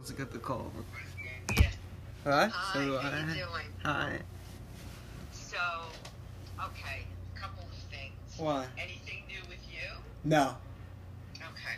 [0.00, 0.72] Let's get the call.
[1.56, 1.68] Yeah.
[2.24, 2.46] Hi.
[2.52, 3.66] Hi, So how you doing?
[3.84, 4.18] Hi.
[5.32, 5.56] So,
[6.58, 7.04] okay,
[7.36, 8.12] a couple of things.
[8.38, 8.66] Why?
[8.78, 9.88] Anything new with you?
[10.24, 10.56] No.
[11.36, 11.76] Okay.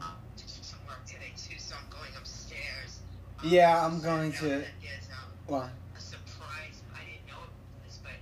[0.00, 3.00] Um, some work today too, so I'm going upstairs.
[3.42, 4.64] Yeah, I'm going to- um,
[5.46, 5.70] Why?
[5.96, 6.82] a surprise.
[6.94, 7.42] I didn't know
[7.84, 8.14] this, but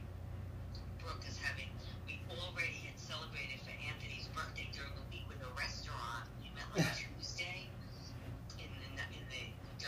[1.04, 1.68] Brooke is having.
[2.06, 6.24] We already had celebrated for Anthony's birthday during the week with a restaurant.
[6.40, 7.68] We met like Tuesday
[8.56, 9.42] in the in the
[9.78, 9.87] during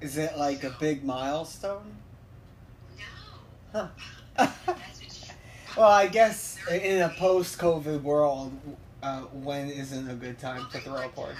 [0.00, 1.96] Is it like a big milestone?
[3.74, 3.88] No.
[4.36, 4.48] Huh.
[5.76, 8.52] Well, I guess in a post-COVID world,
[9.04, 11.38] uh, when isn't a good time well, to throw a party?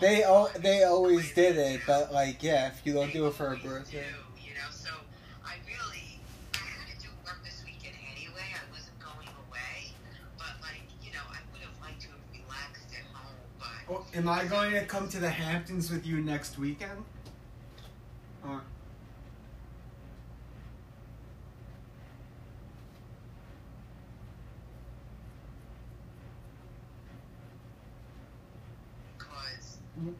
[0.00, 0.46] They time.
[0.60, 4.04] they always did it, but like yeah, if you don't do it for a birthday.
[4.38, 4.90] you know, so
[14.16, 17.04] am I going to come to the Hamptons with you next weekend?
[18.44, 18.62] Or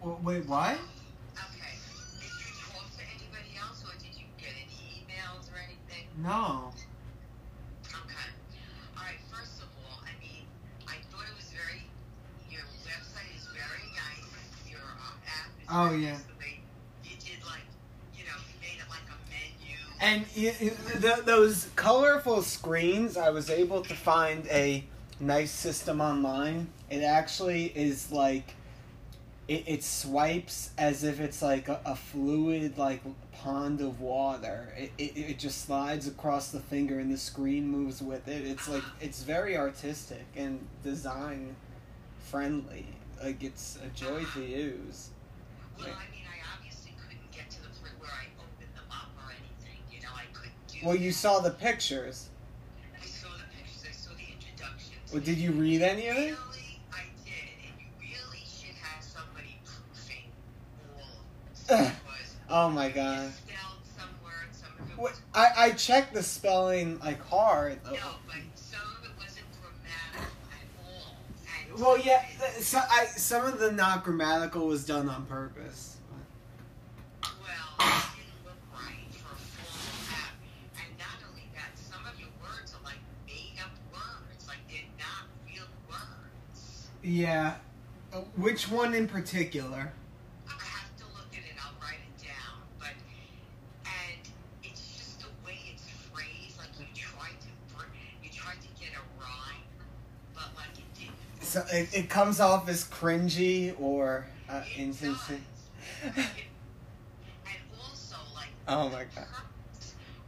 [0.03, 0.77] w- wait, what?
[0.77, 1.75] Okay.
[2.21, 6.09] Did you talk to anybody else, or did you get any emails or anything?
[6.23, 6.73] No.
[7.89, 8.29] Okay.
[8.97, 9.21] All right.
[9.33, 10.45] First of all, I mean,
[10.89, 11.85] I thought it was very.
[12.51, 14.29] Your website is very nice.
[14.71, 15.56] Your uh, app is Oh, very yeah.
[15.56, 15.56] nice.
[15.56, 16.15] The way you did, like, Oh, you
[18.25, 19.77] know, you made it like a menu.
[20.01, 24.85] And y y- th those colorful screens, I was able to find a
[25.21, 26.69] nice system online.
[26.91, 28.55] It actually is like
[29.49, 34.73] it, it swipes as if it's like a, a fluid like pond of water.
[34.77, 38.47] It, it it just slides across the finger and the screen moves with it.
[38.47, 41.57] It's like it's very artistic and design
[42.31, 42.87] friendly.
[43.23, 45.11] Like it's a joy to use.
[45.79, 49.11] Well, I mean, I obviously couldn't get to the point where I opened them up
[49.19, 49.81] or anything.
[49.93, 50.79] You know, I couldn't do.
[50.85, 52.29] Well, you saw the pictures.
[52.95, 53.85] I saw the pictures.
[53.89, 55.13] I saw the introductions.
[55.13, 56.21] Well, did you read any of it?
[56.21, 60.31] Really, I did, and you really should have somebody proofing
[60.99, 61.93] all.
[62.49, 63.33] Oh my god.
[63.93, 64.09] some
[64.55, 67.81] some of it was I, I checked the spelling like hard.
[67.85, 67.91] no,
[68.27, 71.17] but some of it wasn't grammatical at all.
[71.65, 72.25] And Well, yeah,
[72.61, 75.99] so I some of the not grammatical was done on purpose.
[77.23, 77.31] Well,
[77.79, 77.85] it
[78.17, 80.35] didn't look right for a formal app.
[80.81, 84.89] And not only that, some of your words are like made up words, like they're
[84.99, 86.89] not real words.
[87.03, 87.57] Yeah.
[88.13, 89.93] Uh, which one in particular?
[90.49, 92.57] I have to look at it, I'll write it down.
[92.79, 92.97] But,
[93.85, 94.21] and
[94.65, 97.93] it's just the way it's phrased, like you try to, br-
[98.23, 99.69] you try to get a rhyme,
[100.35, 101.13] but like it didn't.
[101.57, 105.39] So it, it comes off as cringy or uh, It insincere.
[106.05, 106.15] does.
[106.15, 106.27] And
[107.81, 109.27] also, like, Oh my the God.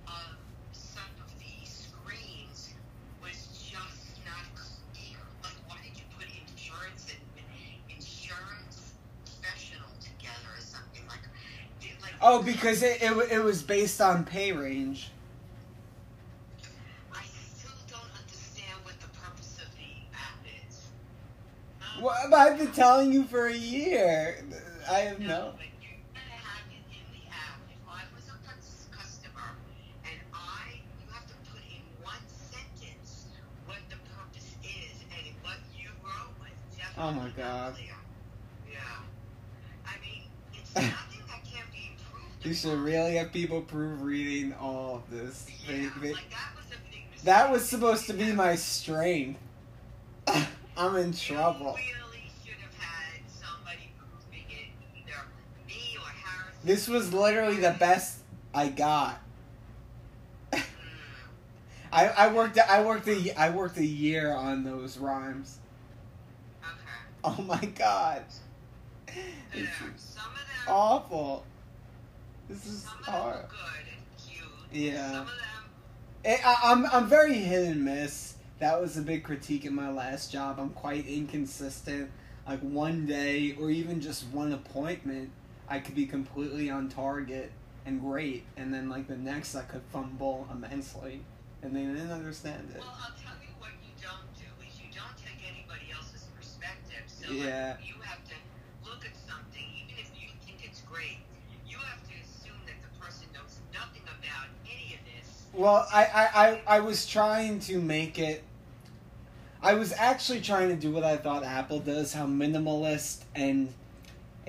[0.06, 0.36] of
[0.72, 2.70] some of these screens
[3.22, 5.18] was just not clear.
[5.44, 8.94] Like, why did you put insurance and insurance
[9.26, 11.02] professional together or something?
[11.08, 11.20] Like,
[11.78, 15.10] did, like Oh, because it, it, it was based on pay range.
[17.12, 17.20] I
[17.54, 20.86] still don't understand what the purpose of the app is.
[21.97, 24.42] Um, Well, I've been telling you for a year.
[24.90, 25.52] I have no.
[25.56, 27.60] but you gotta have it in the app.
[27.68, 29.52] If I was a cus- customer
[30.04, 33.26] and I, you have to put in one sentence
[33.66, 37.76] what the purpose is, and what you wrote was definitely Oh my God.
[38.72, 38.78] Yeah.
[39.86, 40.22] I mean,
[40.54, 42.46] it's nothing that can be improved.
[42.46, 45.46] You should really have people proofreading all of this.
[45.68, 49.38] Yeah, they- like that was a big that was supposed to be my strength.
[50.78, 51.76] I'm in trouble.
[56.68, 58.18] This was literally the best
[58.52, 59.18] I got.
[61.90, 65.58] I, I worked I worked a I worked a year on those rhymes.
[66.62, 66.74] Okay.
[67.24, 68.24] Oh my god,
[69.08, 69.64] Yeah,
[69.96, 71.46] some of them, awful.
[72.50, 73.46] This is some of them hard.
[73.48, 74.44] good and cute.
[74.92, 75.10] Yeah.
[75.12, 75.34] Some of them,
[76.26, 78.34] Eh, I, I'm I'm very hit and miss.
[78.58, 80.58] That was a big critique in my last job.
[80.60, 82.10] I'm quite inconsistent.
[82.46, 85.30] Like one day or even just one appointment,
[85.68, 87.52] I could be completely on target
[87.84, 91.22] and great, and then like the next I could fumble immensely,
[91.62, 92.80] and they didn't understand it.
[92.80, 97.04] well, I'll tell you what you don't do is you don't take anybody else's perspective.
[97.06, 97.76] So Yeah.
[97.78, 98.34] like, you have to
[98.84, 101.18] look at something, even if you think it's great.
[101.66, 105.44] You have to assume that the person knows nothing about any of this.
[105.52, 108.44] Well, I, I, I, I was trying to make it
[109.60, 113.72] I was actually trying to do what I thought Apple does, how minimalist and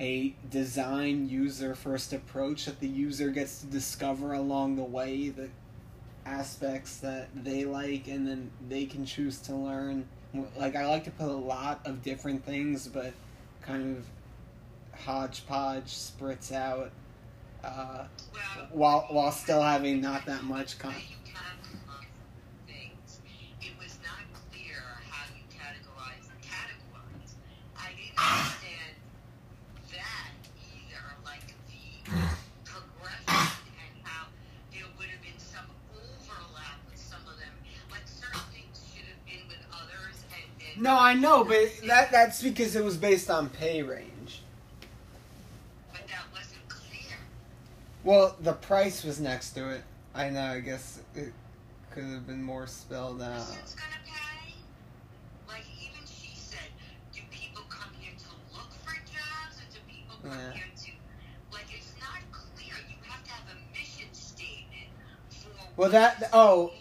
[0.00, 5.50] a design user first approach that the user gets to discover along the way the
[6.26, 10.06] aspects that they like and then they can choose to learn.
[10.58, 13.12] Like I like to put a lot of different things but
[13.62, 14.06] kind of
[15.00, 16.90] hodgepodge spritz out
[17.64, 22.06] uh, Well, while while still having not that much con- you categorize
[22.66, 23.20] things,
[23.60, 24.80] it was not clear
[25.10, 27.32] how you categorize categorize.
[27.76, 28.94] I didn't understand
[29.92, 32.10] that either, like the
[32.64, 34.26] progression and how
[34.72, 37.52] there would have been some overlap with some of them.
[37.90, 42.10] Like certain things should have been with others, and then No, I know, but that
[42.10, 44.42] that's because it was based on pay range.
[45.92, 47.16] but that wasn't clear.
[48.02, 49.82] Well, the price was next to it.
[50.14, 50.40] I know.
[50.40, 51.32] I guess it
[51.92, 53.34] could have been more spelled out.
[53.42, 54.54] Who's gonna pay?
[55.46, 56.58] Like even she said,
[57.12, 60.52] do people come here to look for jobs, or do people come Yeah.
[60.52, 60.90] here to?
[61.52, 62.74] Like it's not clear.
[62.88, 64.88] You have to have a mission statement
[65.28, 65.50] for.
[65.76, 66.72] Well, that- oh.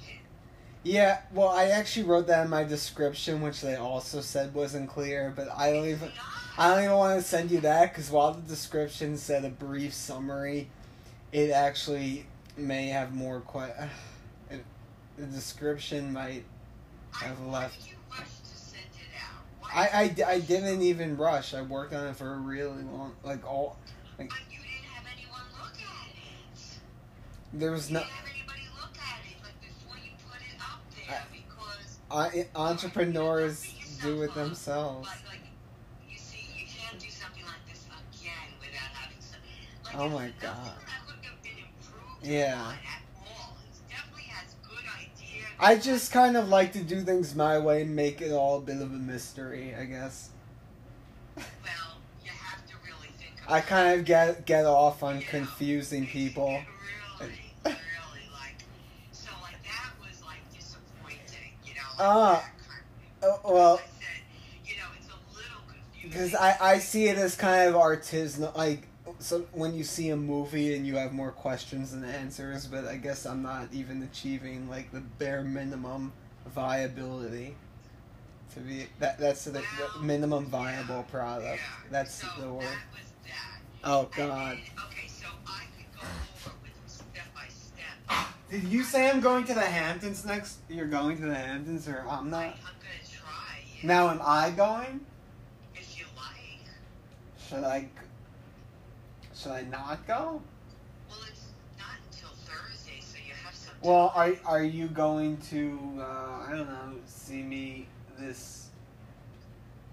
[0.89, 5.31] Yeah, well, I actually wrote that in my description, which they also said wasn't clear.
[5.35, 6.11] But I don't even.
[6.57, 9.93] I don't even want to send you that because while the description said a brief
[9.93, 10.67] summary,
[11.31, 12.25] it actually
[12.57, 13.41] may have more.
[13.41, 13.87] Que-
[14.49, 14.65] it,
[15.15, 16.43] the description might.
[17.21, 17.81] I've left.
[17.81, 19.43] did you rush to send it out?
[19.61, 21.53] Why I, I, did di- you I didn't even rush.
[21.53, 23.13] I worked on it for a really long.
[23.23, 23.77] Like all.
[24.17, 26.79] But you didn't have anyone look at it.
[27.53, 28.01] There was no.
[38.13, 39.39] Again without having some.
[39.85, 40.57] Like, Oh my God.
[40.65, 42.61] That would have been improved Yeah.
[42.61, 43.01] on at
[43.37, 43.57] all.
[43.63, 45.45] It definitely has good ideas.
[45.59, 48.61] I just kind of like to do things my way and make it all a
[48.61, 50.29] bit of a mystery, I guess.
[51.35, 51.43] Well,
[52.23, 53.09] you have to really.
[53.47, 56.49] I kind of get get off on confusing people.
[56.49, 56.65] It
[57.21, 57.31] really,
[57.65, 58.55] really, like,
[59.11, 61.77] so like that was like disappointing, you know.
[61.77, 62.41] Like, Ah, that kind of- Uh, well, Like I said, you know, it's a
[63.37, 63.79] little
[65.67, 66.09] confusing.
[66.09, 68.87] because I, I see it as kind of artisanal, like
[69.19, 72.95] so when you see a movie and you have more questions than answers, but I
[72.97, 76.13] guess I'm not even achieving like the bare minimum
[76.47, 77.55] viability
[78.53, 79.63] to be that that's the, the
[80.01, 81.57] minimum viable product.
[81.57, 81.89] Yeah.
[81.91, 82.63] That's so the word.
[82.63, 83.59] That was that.
[83.83, 84.57] Oh God.
[84.57, 86.07] then- okay, so I could go
[86.45, 88.27] over with step by step.
[88.49, 90.57] Did you say I'm going to the Hamptons next?
[90.69, 92.45] You're going to the Hamptons, or I'm not?
[92.45, 93.59] I'm gonna try.
[93.81, 95.01] yeah, Now, am I going?
[95.75, 96.59] if you like.
[97.47, 97.87] Should I?
[99.35, 100.41] Should I not go?
[101.09, 101.45] Well, it's
[101.77, 103.75] not until Thursday, so you have some.
[103.83, 105.79] Well, are are you going to?
[105.99, 106.03] Uh,
[106.47, 106.95] I don't know.
[107.05, 107.87] See me
[108.17, 108.69] this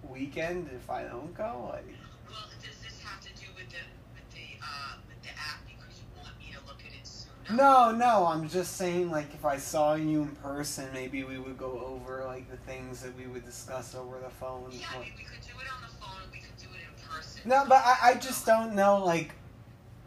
[0.09, 1.71] weekend if I don't go?
[1.75, 1.85] Like,
[2.29, 5.99] Well, does this have to do with the with the uh with the app because
[6.01, 7.36] you want me to look at it sooner?
[7.53, 8.27] No, no.
[8.27, 12.25] I'm just saying, like, if I saw you in person, maybe we would go over
[12.25, 14.69] like the things that we would discuss over the phone.
[14.73, 16.29] Yeah, I mean, we could do it on the phone.
[16.33, 17.43] We could do it in person.
[17.45, 19.33] No, but I, I just don't know like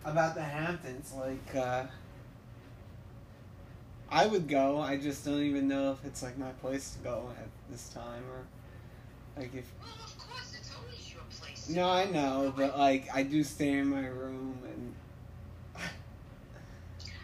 [0.05, 1.13] about the Hamptons.
[1.13, 1.85] Like uh
[4.11, 7.29] I would go, I just don't even know if it's like my place to go
[7.39, 8.45] at this time or
[9.39, 11.69] like if Well, of course, it's always your place.
[11.69, 14.95] No, I know, but like I do stay in my room and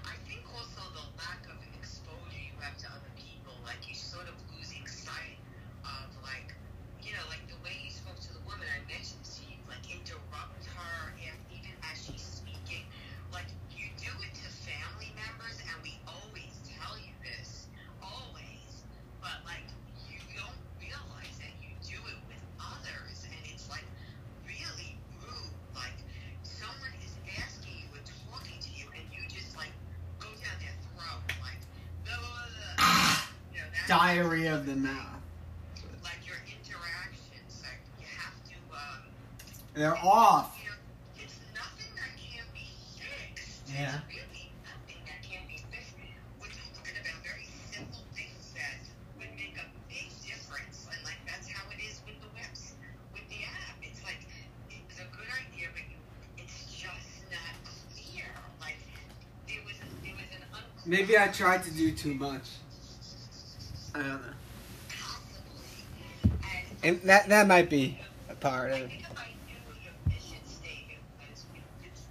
[0.05, 4.27] I think also the lack of exposure you have to other people, like you're sort
[4.29, 5.38] of losing sight
[5.83, 6.53] of like,
[7.01, 9.83] you know, like the way you spoke to the woman I mentioned to you, like
[9.89, 12.86] interrupt her if, even as she's speaking.
[13.33, 17.67] Like you do it to family members, and we always tell you this,
[18.01, 18.86] always.
[19.22, 19.65] But like
[20.10, 23.86] you don't realize that you do it with others, and it's like
[24.48, 25.53] really rude.
[25.75, 25.98] Like
[26.43, 29.74] someone is asking you and talking to you, and you just like
[30.19, 31.60] go down their throat, like
[32.05, 33.15] blah, blah, blah, blah.
[33.51, 35.21] You know, that's diary of the mouth.
[36.03, 38.55] Like your interactions, like you have to.
[38.73, 39.01] Um,
[39.73, 40.57] They're off.
[40.61, 40.75] you know,
[41.21, 42.65] it's nothing that can't be
[42.97, 43.69] fixed.
[43.69, 44.01] Yeah.
[44.01, 45.93] It's really nothing that can be fixed.
[46.41, 48.81] We're talking about very simple things that
[49.21, 52.73] would make a big difference, and like that's how it is with the webs,
[53.13, 53.77] with the app.
[53.85, 54.25] It's like
[54.73, 55.97] it's a good idea, but you,
[56.41, 57.53] it's just not
[57.93, 58.33] clear.
[58.57, 58.81] Like
[59.45, 60.89] there was, there was an unclear.
[60.89, 62.54] Maybe I tried to do too much.
[63.95, 64.19] I don't know.
[66.83, 67.97] And that that might be
[68.29, 68.91] a part of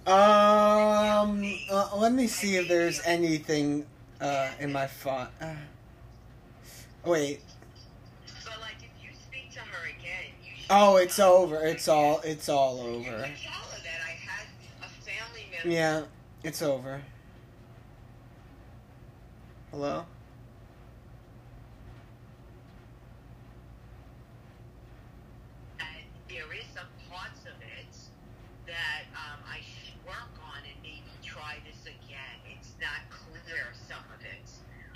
[0.07, 3.87] Um, uh, let me see if there's anything
[4.21, 5.27] uh, in my phone.
[5.41, 5.55] Uh,
[7.03, 7.41] wait,
[10.69, 11.63] Oh, it's over.
[11.63, 12.21] It's all.
[12.23, 13.29] It's all over.
[15.63, 16.03] Yeah,
[16.43, 17.01] it's over.
[19.71, 20.05] Hello.
[25.79, 25.87] And
[26.29, 27.93] there is some parts of it
[28.67, 32.37] that um, I should work on and maybe try this again.
[32.57, 34.49] It's not clear some of it.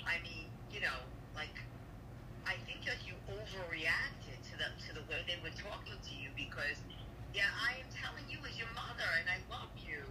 [0.06, 0.98] I mean, you know,
[1.34, 1.54] like
[2.46, 6.30] I think that you overreacted to the to the way they were talking to you
[6.34, 6.78] because
[7.34, 10.02] yeah, I am telling you as your mother and I love you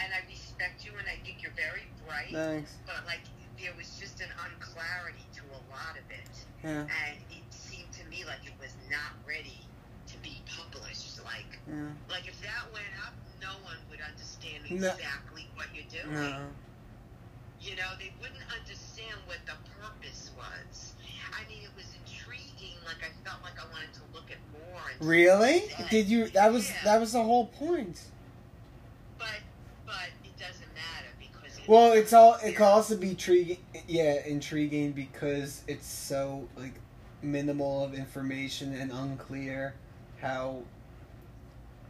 [0.00, 2.32] and I respect you and I think you're very bright.
[2.32, 2.80] Thanks.
[2.86, 3.24] But like
[3.60, 6.32] there was just an unclarity to a lot of it
[6.64, 6.86] Yeah.
[6.86, 9.58] and it seemed to me like it was not ready
[10.06, 11.18] to be published.
[11.24, 11.90] Like, Yeah.
[12.10, 14.90] like if that went up, no one would understand No.
[14.94, 16.14] exactly what you're doing.
[16.14, 16.46] No.
[17.60, 20.94] You know, they wouldn't understand what the purpose was.
[21.32, 22.76] I mean, it was intriguing.
[22.84, 24.82] Like I felt like I wanted to look at more.
[25.00, 25.60] Really?
[25.60, 25.90] what it said.
[25.90, 26.28] Did you?
[26.30, 26.84] That was Yeah.
[26.84, 28.00] that was the whole point.
[29.18, 29.40] But,
[29.86, 31.51] but it doesn't matter because.
[31.51, 32.34] It, Well, it's all.
[32.44, 33.58] It can also be intriguing.
[33.86, 36.74] Yeah, intriguing because it's so like
[37.22, 39.74] minimal of information and unclear
[40.20, 40.62] how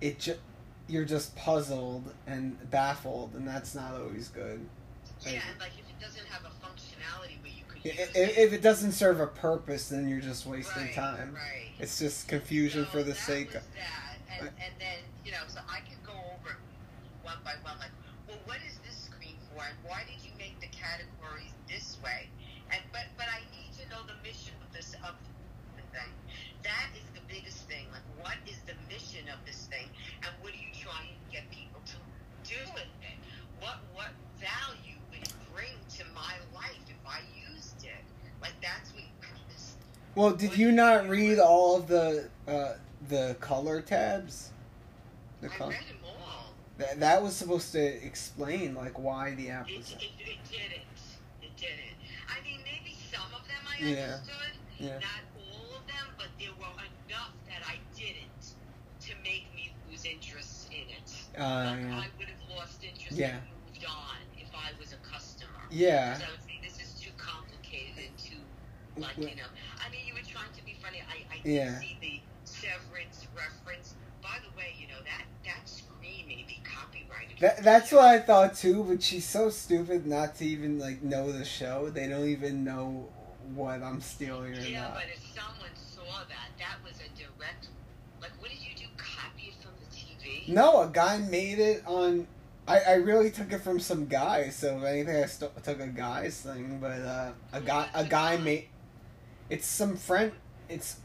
[0.01, 0.41] it just
[0.89, 4.61] you're just puzzled and baffled, and that's not always good.
[5.25, 8.39] Yeah, and like if it doesn't have a functionality where you could I- use it.
[8.39, 11.33] If it doesn't serve a purpose, then you're just wasting right, time.
[11.35, 11.69] Right.
[11.79, 13.63] It's just confusion So for the sake of.
[13.75, 16.57] that, and, and then you know, so I could go over
[17.23, 17.91] one by one, like,
[18.29, 18.77] well, what is
[19.63, 22.29] this for, and why did you make the categories this way?
[22.71, 25.15] And but but I need to know the mission of this of
[25.77, 26.13] the thing.
[26.63, 27.87] That is the biggest thing.
[27.93, 29.87] Like, what is the mission of this thing,
[30.23, 31.97] and what are you trying to get people to
[32.49, 33.19] do with it?
[33.61, 37.21] What what value would it bring to my life if I
[37.55, 38.05] used it?
[38.43, 39.03] Like that's what.
[40.15, 42.75] Well, did you not read all of the uh,
[43.09, 44.51] the color tabs?
[45.41, 45.71] The I color.
[45.71, 46.02] read them.
[46.83, 49.93] That, that was supposed to explain like why the app It, was.
[49.93, 50.99] it, it didn't.
[51.43, 51.97] It didn't.
[52.29, 54.19] I mean, maybe some of them I Yeah.
[54.19, 54.99] understood, Yeah.
[54.99, 56.75] not all of them, but there were
[57.07, 58.55] enough that I didn't
[59.07, 61.09] to make me lose interest in it.
[61.39, 62.03] Uh, like, yeah.
[62.03, 63.39] I would have lost interest Yeah.
[63.39, 65.63] and moved on if I was a customer.
[65.71, 66.15] Yeah.
[66.19, 68.43] Because I would say this is too complicated and too,
[68.97, 69.51] like, you know.
[69.79, 71.03] I mean, you were trying to be funny.
[71.07, 71.79] I, I Yeah.
[71.79, 73.95] see the severance reference.
[74.23, 77.32] By the way, you know, that, that screen may be copyrighted.
[77.43, 81.33] That, that's what I thought too, but she's so stupid not to even like know
[81.33, 81.91] the show.
[81.91, 83.09] They don't even know
[83.53, 84.95] what I'm stealing or Yeah, not.
[84.95, 87.67] but if someone saw that, that was a direct.
[88.21, 88.85] Like, what did you do?
[88.97, 90.55] Copy it from the TV?
[90.55, 92.29] No, a guy made it on.
[92.69, 95.89] I, I really took it from some guy, so if anything, I st- took a
[95.89, 96.79] guy's thing.
[96.81, 98.69] But uh, a guy a guy made.
[99.51, 100.31] It's some friend.
[100.69, 100.99] It's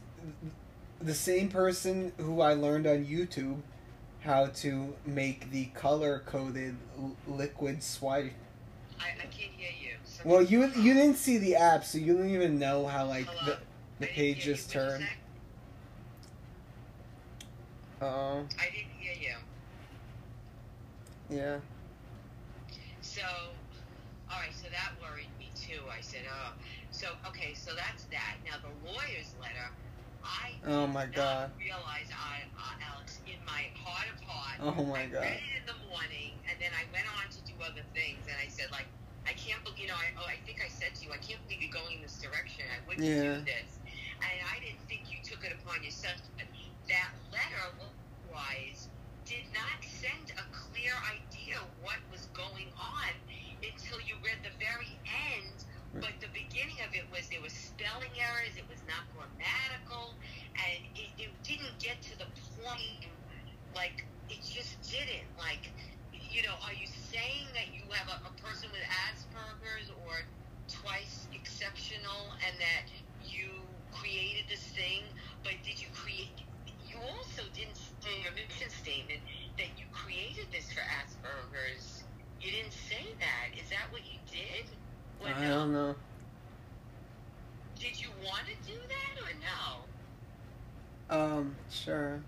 [1.00, 3.58] the same person who I learned on YouTube
[4.28, 6.76] how to make the color coded
[7.26, 8.34] liquid swipe.
[9.00, 9.96] I, I can't hear you.
[10.22, 13.24] Well, you you um, didn't see the app, so you don't even know how like
[13.24, 13.46] Hello?
[13.46, 13.56] the I
[14.00, 15.06] the didn't page just turned.
[18.02, 19.14] Oh, I didn't hear
[21.30, 21.36] you.
[21.36, 21.58] yeah.
[23.00, 23.22] So,
[24.30, 24.50] all right.
[24.54, 25.80] So that worried me too.
[25.90, 26.52] I said, oh.
[26.90, 27.54] So okay.
[27.54, 28.36] So that's that.
[28.44, 29.70] Now the lawyer's letter.
[30.24, 31.50] I Oh my did god.
[31.50, 34.58] not realize I, uh, Alex, in my heart of heart.
[34.60, 35.22] Oh my I god.
[35.24, 38.36] read it in the morning, and then I went on to do other things, and
[38.40, 38.88] I said, like,
[39.28, 41.42] I can't believe, you know, I, oh, I think I said to you, I can't
[41.44, 42.64] believe you're going in this direction.
[42.72, 43.44] I wouldn't Yeah.
[43.44, 43.80] do this.
[44.24, 46.16] And I didn't think you took it upon yourself.
[46.36, 46.48] But
[46.88, 47.92] that letter,
[48.24, 48.88] wise,
[49.28, 53.12] did not send a clear idea what was going on
[53.62, 54.96] until you read the very
[55.36, 55.64] end.
[55.96, 60.14] But the beginning of it was there was spelling errors, it was not grammatical,
[60.54, 62.28] and it, it didn't get to the
[62.60, 63.08] point.
[63.74, 65.26] Like it just didn't.
[65.40, 65.72] Like
[66.12, 70.14] you know, are you saying that you have a, a person with Asperger's or
[70.68, 72.84] twice exceptional, and that
[73.24, 73.48] you
[73.92, 75.02] created this thing?
[75.42, 76.30] But did you create?
[76.88, 79.20] You also didn't say your mission statement
[79.58, 82.04] that you created this for Asperger's.
[82.40, 83.56] You didn't say that.
[83.58, 84.66] Is that what you did?
[85.22, 85.48] Or I no?
[85.54, 85.94] don't know.
[87.78, 91.34] Did you want to do that or no?
[91.36, 92.20] Um, sure.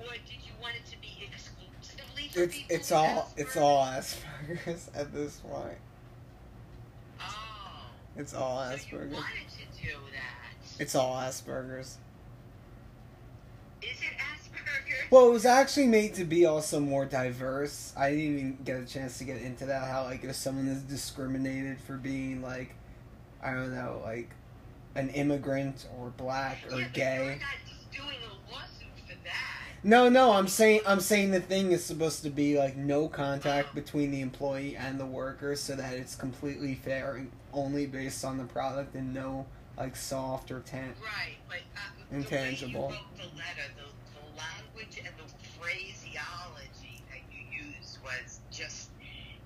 [0.00, 3.62] Or did you want it to be exclusively for It's people it's all it's Asperger's?
[3.62, 5.78] all Asperger's at this point.
[7.20, 7.24] Oh.
[8.16, 9.12] It's all So you Asperger's.
[9.12, 10.80] wanted to do that.
[10.82, 11.98] It's all Asperger's.
[13.82, 14.35] Is it Asperger's?
[15.10, 17.92] Well, it was actually made to be also more diverse.
[17.96, 19.88] I didn't even get a chance to get into that.
[19.88, 22.74] How like if someone is discriminated for being like,
[23.42, 24.30] I don't know, like
[24.94, 27.38] an immigrant or black or yeah, gay.
[29.84, 33.74] No, no, I'm saying I'm saying the thing is supposed to be like no contact
[33.74, 38.38] between the employee and the worker, so that it's completely fair and only based on
[38.38, 39.46] the product and no
[39.76, 40.94] like soft or tan.
[41.00, 42.72] Right, but uh, Intangible.
[42.72, 43.95] The way you wrote the letter, the
[44.76, 48.90] language and the phraseology that you used was just,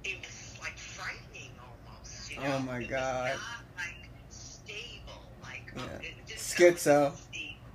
[0.05, 2.31] it was like frightening almost.
[2.31, 2.57] You know?
[2.57, 3.33] Oh my It God.
[3.35, 6.09] not like stable, like um, Yeah.
[6.27, 6.79] didn't Schizo.
[6.79, 7.71] sound like stable.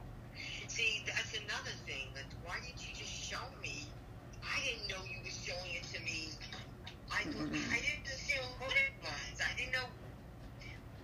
[0.67, 2.07] See, that's another thing.
[2.15, 3.87] That why didn't you just show me?
[4.43, 6.29] I didn't know you were showing it to me.
[7.11, 7.21] I.
[7.21, 9.39] I didn't assume what it was.
[9.39, 9.87] I didn't know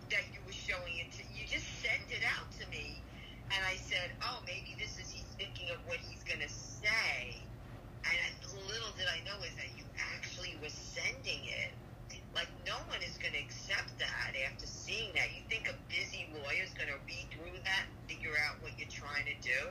[0.09, 3.01] that you were showing it to you just sent it out to me
[3.51, 5.99] and I said, Oh, maybe this is he's thinking of what
[6.31, 7.35] he's gonna say
[8.03, 9.83] and I, little did I know is that you
[10.15, 11.71] actually were sending it.
[12.33, 15.27] Like no one is gonna accept that after seeing that.
[15.35, 19.25] You think a busy lawyer is gonna read through that, figure out what you're trying
[19.25, 19.69] to do?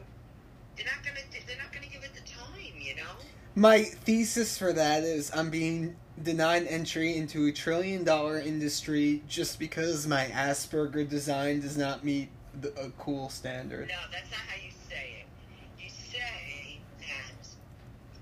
[0.77, 3.19] They're not gonna they're not gonna give it the time, you know?
[3.55, 9.59] My thesis for that is I'm being denied entry into a trillion dollar industry just
[9.59, 12.29] because my Asperger design does not meet
[12.61, 13.89] the, a cool standard.
[13.89, 15.83] No, that's not how you say it.
[15.83, 17.47] You say that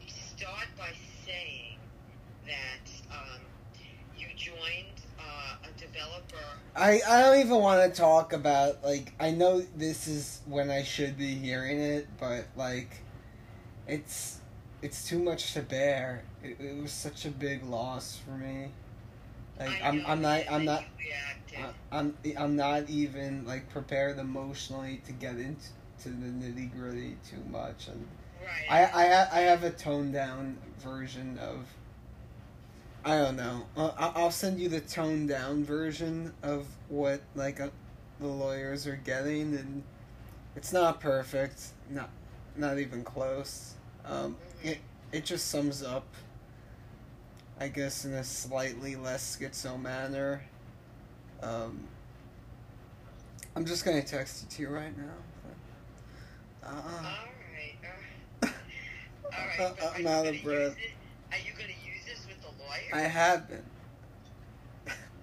[0.01, 0.91] you start by
[1.27, 1.79] saying
[2.47, 3.41] that um,
[4.17, 6.59] you joined uh, a developer.
[6.79, 10.85] I, I don't even want to talk about like I know this is when I
[10.85, 12.91] should be hearing it, but like
[13.87, 14.39] it's
[14.83, 16.23] it's too much to bear.
[16.43, 18.69] It, it was such a big loss for me.
[19.59, 20.85] Like I'm I'm not I'm not.
[21.57, 25.69] I- I'm I'm not even like prepared emotionally to get into
[26.03, 28.07] to the nitty gritty too much, and
[28.41, 28.89] right.
[28.93, 31.67] I I I have a toned down version of.
[33.05, 33.67] I don't know.
[33.77, 37.69] Uh, I'll send you the toned down version of what like uh,
[38.21, 39.83] the lawyers are getting, and
[40.57, 41.69] it's not perfect.
[41.91, 42.11] Not
[42.57, 43.75] not even close.
[44.05, 44.79] Um, it
[45.13, 46.07] it just sums up.
[47.61, 50.43] I guess in a slightly less schizo manner.
[51.43, 51.89] Um,
[53.57, 55.05] I'm just gonna text it to you right now.
[56.63, 56.83] Uh, All
[57.55, 57.77] right.
[58.43, 58.47] Uh,
[59.27, 59.83] all right.
[59.83, 60.77] Uh, I'm out of breath.
[61.33, 61.75] Are you going
[62.79, 63.05] to use this with the lawyer?
[63.05, 63.63] I have been.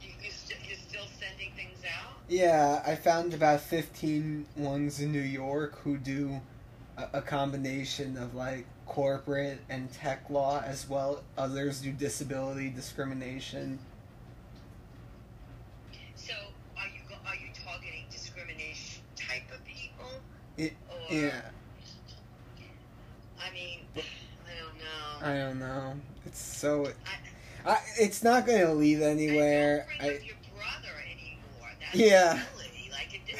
[0.02, 2.14] you, you st- you're still sending things out?
[2.30, 6.42] Yeah, I found about 15 ones in New York who do
[6.98, 11.24] a, a combination of like corporate and tech law as well.
[11.38, 13.80] Others do disability discrimination.
[16.16, 16.34] So,
[16.78, 20.10] are you go- are you targeting discrimination type of people?
[20.58, 21.42] It- or, Yeah,
[23.40, 24.02] I mean, I
[24.60, 25.28] don't know.
[25.28, 25.94] I don't know.
[26.26, 26.88] It's so.
[27.06, 27.15] I,
[27.66, 29.88] I, it's not going to lead anywhere.
[30.00, 31.70] I don't bring I, up your brother anymore.
[31.94, 32.44] Yeah.
[32.92, 33.38] Like it, it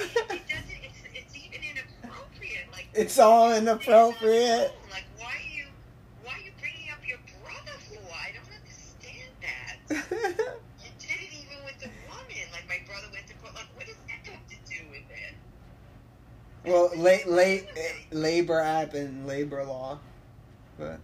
[0.50, 0.82] doesn't.
[0.84, 2.66] It's, it's even inappropriate.
[2.72, 4.74] Like it's all inappropriate.
[4.92, 5.66] Like why are you
[6.24, 8.02] why are you bringing up your brother for?
[8.14, 10.56] I don't understand that.
[10.84, 12.48] You did it even with the woman.
[12.52, 13.54] Like my brother went to court.
[13.56, 15.36] Like what does that have to do with it?
[16.66, 18.16] well, What la- la- have to do with it?
[18.16, 20.00] labor app and labor law.
[20.80, 21.00] But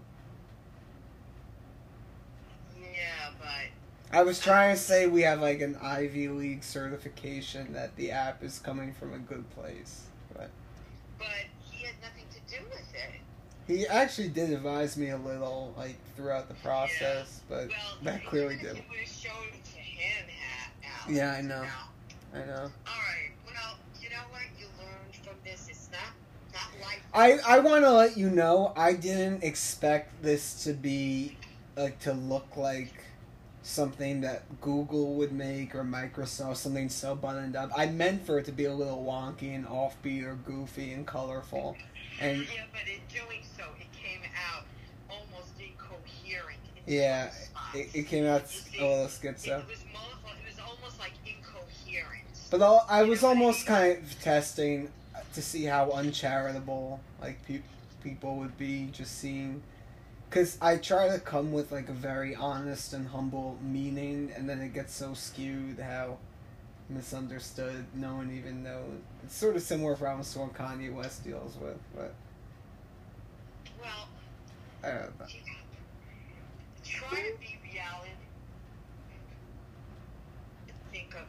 [2.82, 3.70] Yeah, but
[4.14, 8.44] I was trying to say we have like an Ivy League certification that the app
[8.44, 10.02] is coming from a good place.
[10.34, 10.50] But
[11.18, 11.28] but
[11.70, 13.22] he had nothing to do with it.
[13.68, 18.56] he actually did advise me a little like throughout the process, but Well, that clearly
[18.56, 18.76] did.
[18.78, 21.14] You would have shown it to him, Ha- Al.
[21.14, 21.64] Yeah, I know.
[21.64, 22.42] Al.
[22.42, 22.62] I know.
[22.64, 23.32] All right.
[23.46, 24.44] Well, you know what?
[24.60, 25.68] You learned from this.
[25.70, 26.00] It's not.
[27.14, 31.38] I I want to let you know I didn't expect this to be
[31.76, 32.94] like to look like
[33.72, 37.72] something that Google would make or Microsoft something so buttoned up.
[37.76, 41.76] I meant for it to be a little wonky and offbeat or goofy and colorful.
[42.20, 44.20] And yeah, but in doing so, it came
[44.52, 44.66] out
[45.10, 46.60] almost incoherent.
[46.86, 47.32] in yeah,
[47.74, 49.68] it, it came out see, a little It schizo.
[49.68, 52.24] was, mo- it was almost like incoherent.
[52.52, 54.90] But I'll, I was almost kind of testing
[55.34, 57.62] to see how uncharitable like pe-
[58.04, 59.64] people would be just seeing,
[60.32, 64.62] because I try to come with like a very honest and humble meaning, and then
[64.62, 66.20] it gets so skewed how
[66.90, 67.86] misunderstood.
[67.94, 69.02] No one even knows.
[69.26, 72.14] It's sort of similar problems to what Kanye West deals with, but
[73.82, 74.08] Well,
[74.82, 75.26] I don't know.
[76.82, 78.12] try to be reality.
[80.94, 81.26] Think of.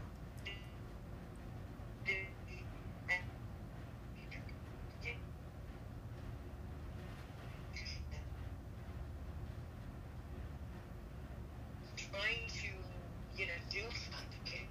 [11.96, 13.80] Trying to, do
[14.10, 14.66] something.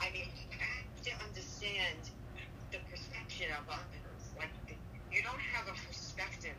[0.00, 1.98] I mean, you have to understand
[2.72, 4.22] the perception of others.
[4.38, 4.50] Like,
[5.12, 6.54] you don't have a perspective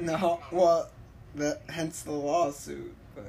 [0.00, 0.88] No, well,
[1.34, 3.24] the hence the lawsuit, but.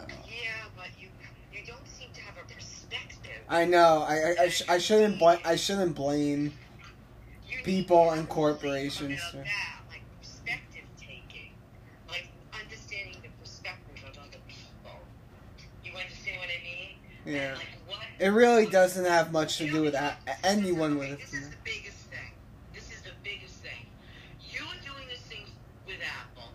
[0.00, 1.08] uh, Yeah, but you
[1.52, 3.42] you don't seem to have a perspective.
[3.48, 4.04] I know.
[4.08, 6.52] I I, I, sh- I shouldn't bl- I shouldn't blame.
[7.64, 9.28] People and corporations, yeah.
[9.30, 11.50] about that, like perspective taking,
[12.08, 14.98] like understanding the perspective of other people.
[15.84, 16.94] You understand what I mean?
[17.26, 17.56] Yeah.
[18.18, 21.18] It really doesn't have much to do with a- anyone with.
[21.20, 22.30] This is the biggest thing.
[22.74, 23.86] This is the biggest thing.
[24.50, 25.44] You are doing this thing
[25.86, 26.50] with Apple,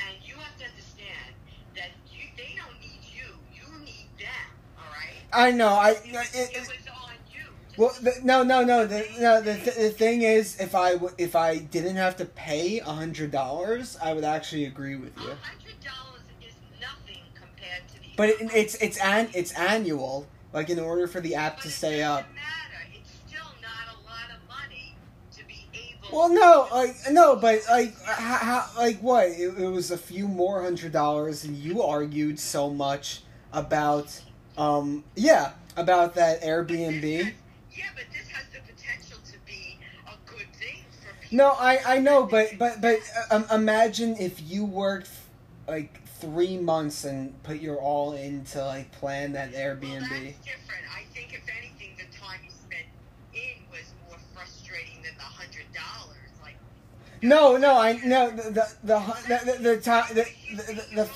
[0.00, 1.34] and you have to understand
[1.74, 3.34] that you they don't need you.
[3.54, 4.50] You need them.
[4.78, 5.16] All right.
[5.32, 5.68] I know.
[5.68, 5.90] I.
[5.90, 7.44] It, was- It, it it, was on you.
[7.76, 8.86] well, the, no, no, no.
[8.86, 12.24] The, no, the, th- the thing is, if I w- if I didn't have to
[12.24, 15.22] pay a hundred dollars, I would actually agree with you.
[15.42, 18.09] hundred dollars is nothing compared to the.
[18.20, 20.26] But it, it's it's an it's annual.
[20.52, 22.26] Like in order for the app But to stay doesn't up.
[22.34, 22.92] Matter.
[22.94, 24.94] It's still not a lot of money
[25.36, 26.14] to.
[26.14, 29.28] Well, no, like no, but like how, how like what?
[29.28, 33.22] It, it was a few more hundred dollars, and you argued so much
[33.54, 34.20] about
[34.58, 37.24] um yeah about that Airbnb.
[37.24, 37.32] has-
[37.74, 41.38] yeah, but this has the potential to be a good thing for people.
[41.38, 42.98] No, I I know, but but but
[43.30, 45.08] uh, um, imagine if you worked
[45.66, 50.08] like three months and put your all into like plan that Well, Airbnb.
[50.08, 50.84] that's different.
[50.94, 52.86] I think if anything, the time you spent
[53.34, 56.16] in was more frustrating than the hundred dollars.
[56.42, 56.56] Like.
[57.22, 60.24] No, no, I no the the the the, the, the time the,
[60.56, 61.10] the, the, the Once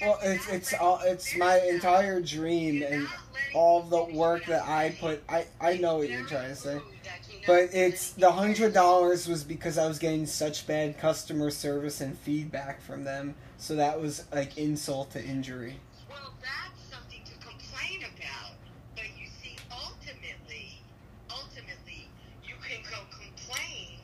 [0.00, 3.06] well it's it's all it's my entire dream and
[3.54, 6.74] all the work that I put I I know what you're trying to say.
[6.74, 10.66] rude that you're not But it's the hundred dollars was because I was getting such
[10.66, 15.76] bad customer service and feedback from them, so that was like insult to injury.
[16.08, 18.54] Well, that's something to complain about.
[18.94, 20.80] But you see, ultimately,
[21.28, 22.08] ultimately,
[22.46, 23.98] you can go complain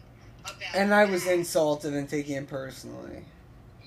[0.45, 0.75] about.
[0.75, 1.35] And I was that.
[1.35, 3.25] insulted and taking it personally.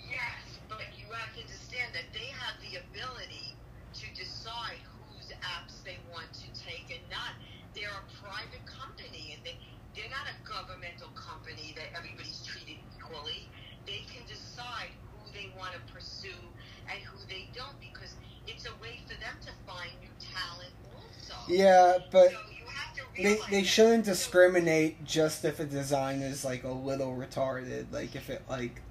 [0.09, 3.53] Yes, but you have to understand that they have the ability
[3.93, 7.35] to decide whose apps they want to take and not.
[7.75, 9.59] They're a private company, and they
[9.93, 13.49] they're not a governmental company that everybody's treated equally.
[13.85, 14.93] They can decide
[15.37, 16.41] they want to pursue
[16.89, 18.15] and who they don't because
[18.47, 21.35] it's a way for them to find new talent also.
[21.47, 26.43] Yeah, but so you have to they they shouldn't discriminate just if a design is
[26.43, 27.91] like a little retarded.
[27.91, 28.81] Like if it like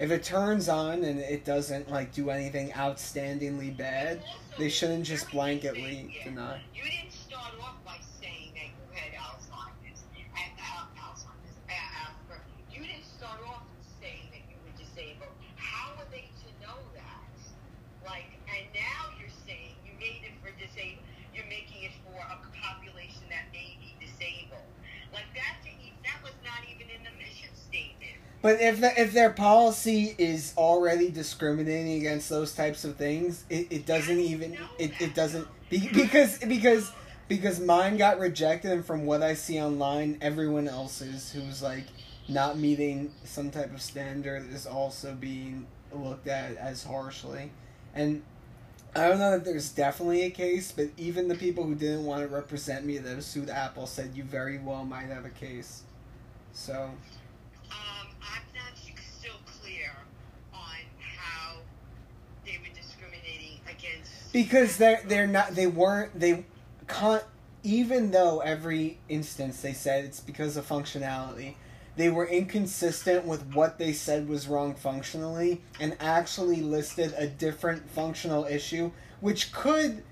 [0.00, 4.22] if it turns on and it doesn't like do anything outstandingly bad,
[4.58, 6.62] they shouldn't just blanketly deny.
[6.74, 12.48] You didn't start off by saying that you had Alzheimer's and Al- Alzheimer's, uh, Asperger's.
[12.72, 13.60] You didn't start off
[14.00, 15.36] saying that you were disabled.
[15.60, 17.36] How are they to know that?
[18.08, 21.04] Like, and now you're saying you made it for disabled.
[21.36, 24.64] You're making it for a population that may be disabled.
[25.12, 28.16] Like that, that was not even in the mission statement.
[28.42, 33.66] But if the, if their policy is already discriminating against those types of things, it,
[33.70, 36.90] it doesn't even it, it doesn't be, because because
[37.28, 41.84] because mine got rejected and from what I see online, everyone else's who's like
[42.28, 47.50] not meeting some type of standard is also being looked at as harshly.
[47.94, 48.22] And
[48.96, 52.22] I don't know that there's definitely a case, but even the people who didn't want
[52.22, 55.82] to represent me that sued Apple said you very well might have a case.
[56.52, 56.90] So
[57.70, 59.92] Um, I'm not still clear
[60.52, 60.80] on
[61.16, 61.58] how
[62.44, 64.10] they were discriminating against.
[64.32, 66.44] Because they're they're not they weren't they
[66.86, 67.24] can't
[67.62, 71.54] even though every instance they said it's because of functionality
[71.96, 77.88] they were inconsistent with what they said was wrong functionally and actually listed a different
[77.90, 78.90] functional issue
[79.20, 80.02] which could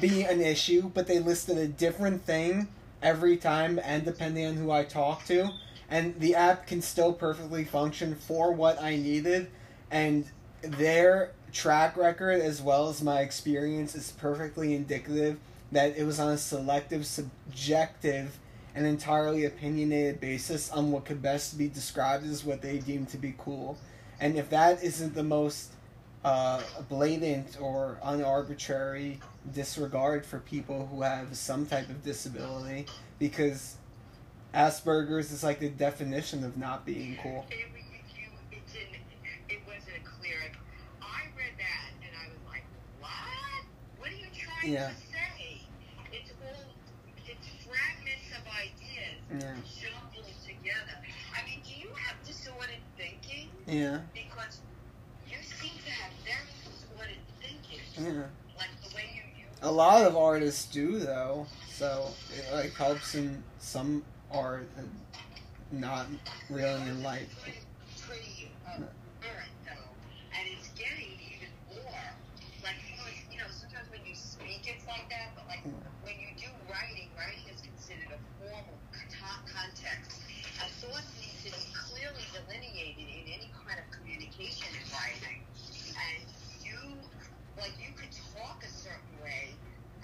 [0.00, 2.68] be an issue but they listed a different thing
[3.02, 5.50] every time and depending on who I talk to.
[5.90, 9.50] And the app can still perfectly function for what I needed.
[9.90, 10.24] And
[10.62, 15.38] their track record as well as my experience is perfectly indicative
[15.70, 18.38] that it was on a selective, subjective,
[18.74, 23.16] and entirely opinionated basis on what could best be described as what they deem to
[23.18, 23.76] be cool.
[24.20, 25.72] And if that isn't the most
[26.24, 29.20] uh, blatant or unarbitrary
[29.52, 32.86] disregard for people who have some type of disability,
[33.18, 33.76] because
[34.54, 37.46] Asperger's is like the definition of not being cool.
[37.50, 37.82] It, was-
[38.16, 39.02] you, it didn't.
[39.48, 40.36] It wasn't clear.
[41.00, 42.64] I read that and I was like,
[43.00, 43.64] "What?
[43.98, 44.88] What are you trying Yeah.
[44.88, 45.60] to say?"
[46.12, 46.64] It's all.
[47.26, 49.56] It's fragments of ideas Yeah.
[49.80, 50.98] jumbled together.
[51.34, 53.48] I mean, do you have disordered thinking?
[53.66, 54.60] Yeah, Because
[55.28, 58.26] you seem to have very disordered thinking, yeah.
[58.58, 59.48] like the way you use.
[59.62, 64.90] A lot of artists do though, so it like helps in some art and
[65.70, 66.06] not
[66.50, 67.32] really in life.
[67.46, 67.54] of
[69.22, 69.88] current though,
[70.36, 72.12] and it's getting even more.
[72.62, 75.62] Like you know, it's- you know, sometimes when you speak, it's like that, but like
[76.02, 80.18] when you do writing, writing is considered a formal con- context.
[80.60, 85.42] A thought needs to be clearly delineated in any kind of communication in writing,
[85.94, 86.22] and
[86.62, 86.78] you,
[87.58, 89.54] like, you could talk a certain way,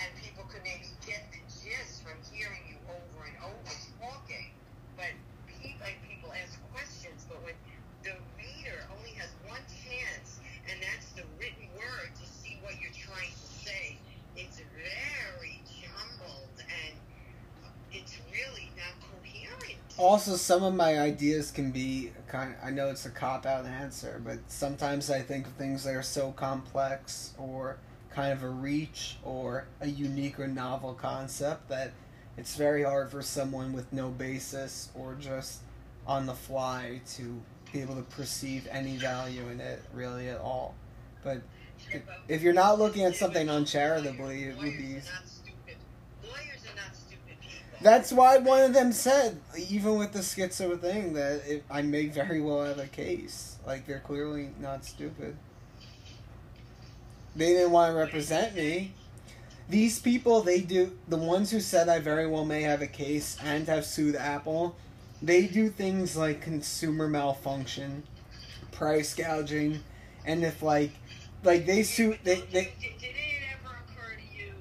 [0.00, 4.50] and people could maybe get the gist from hearing you over and over talking.
[4.96, 5.14] But
[5.46, 7.54] people, like, people ask questions, but when
[8.02, 10.38] the reader only has one chance,
[10.70, 13.98] and that's the written word to see what you're trying to say,
[14.36, 16.94] it's very jumbled and
[17.92, 19.78] it's really not coherent.
[20.08, 22.54] Also, some of my ideas can be kind.
[22.54, 25.94] Of, I know it's a cop out answer, but sometimes I think of things that
[25.94, 27.76] are so complex or
[28.08, 31.92] kind of a reach or a unique or novel concept that
[32.38, 35.60] it's very hard for someone with no basis or just
[36.06, 37.38] on the fly to
[37.70, 40.74] be able to perceive any value in it really at all.
[41.22, 41.42] But
[42.28, 44.94] if you're not looking at something uncharitably, it would be.
[44.94, 45.76] are not stupid.
[46.22, 47.67] Lawyers are not stupid people.
[47.80, 52.06] That's why one of them said, even with the schizo thing, that it, I may
[52.06, 53.56] very well have a case.
[53.66, 55.36] Like they're clearly not stupid.
[57.36, 58.92] They didn't want to represent me.
[59.68, 63.36] These people, they do the ones who said I very well may have a case
[63.44, 64.76] and have sued Apple.
[65.22, 68.04] They do things like consumer malfunction,
[68.72, 69.80] price gouging,
[70.24, 70.92] and if like,
[71.44, 72.72] like they sue they they.
[72.80, 74.52] did, did it ever occur to you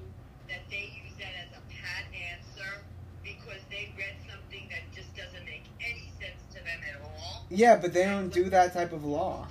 [0.48, 2.82] that they use that as a pat answer
[3.22, 7.37] because they read something that just doesn't make any sense to them at all?
[7.50, 9.46] Yeah, but they don't do that type of law.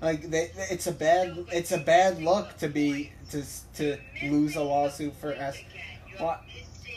[0.00, 3.42] Like they, it's a bad, it's a bad look to be to
[3.74, 5.56] to lose a lawsuit for us.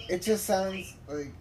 [0.09, 1.31] It just sounds like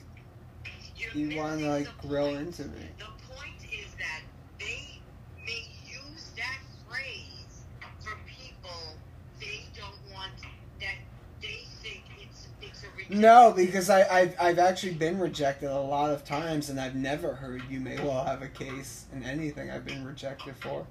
[1.15, 2.89] you want to like grill into me.
[2.99, 4.23] The point is that
[4.59, 5.01] they
[5.47, 7.65] may use that phrase
[8.01, 8.97] for people
[9.41, 10.33] they don't want
[10.81, 10.97] that
[11.41, 12.94] they think it's it's a rejection.
[13.09, 17.35] No, because I I've, I've actually been rejected a lot of times, and I've never
[17.35, 20.87] heard you may well have a case in anything I've been rejected for.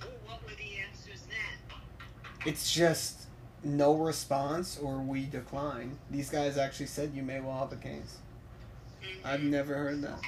[0.00, 1.76] Well, what were the answers then?
[2.46, 3.26] It's just
[3.62, 5.98] no response or we decline.
[6.10, 8.18] These guys actually said you may well have a case.
[9.24, 9.50] I've Mhm.
[9.50, 10.18] never heard that.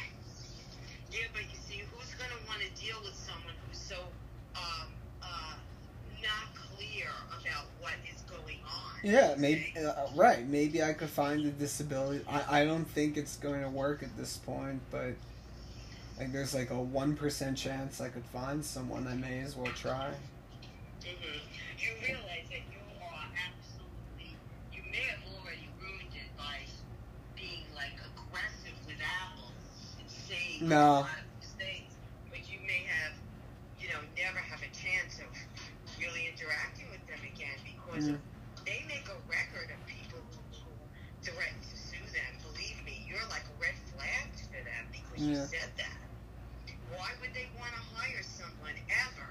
[1.11, 3.97] Yeah, but you see, who's going to want to deal with someone who's so
[4.55, 4.88] um,
[5.23, 5.55] uh,
[6.23, 7.09] not clear
[7.41, 8.92] about what is going on?
[9.03, 10.47] Yeah, maybe uh, right.
[10.47, 12.25] Maybe I could find a disability.
[12.29, 15.15] I, I don't think it's going to work at this point, but
[16.19, 19.09] like there's like a one percent chance I could find someone.
[19.09, 20.11] I may as well try.
[21.01, 21.41] Mhm.
[21.79, 24.37] You realize that you are absolutely,
[24.73, 26.62] you may have already ruined it by
[27.35, 29.51] being like aggressive with Apple
[29.99, 31.03] and saying No.
[31.03, 31.91] a lot of mistakes,
[32.31, 33.19] but you may have,
[33.83, 35.27] you know, never have a chance of
[35.99, 38.15] really interacting with them again because Mm.
[38.15, 38.21] of,
[38.65, 40.71] they make a record of people who, who
[41.27, 42.31] threaten to sue them.
[42.47, 45.44] Believe me, you're like a red flag for them because you Yeah.
[45.46, 45.87] said that.
[46.96, 49.28] Why would they want to hire someone ever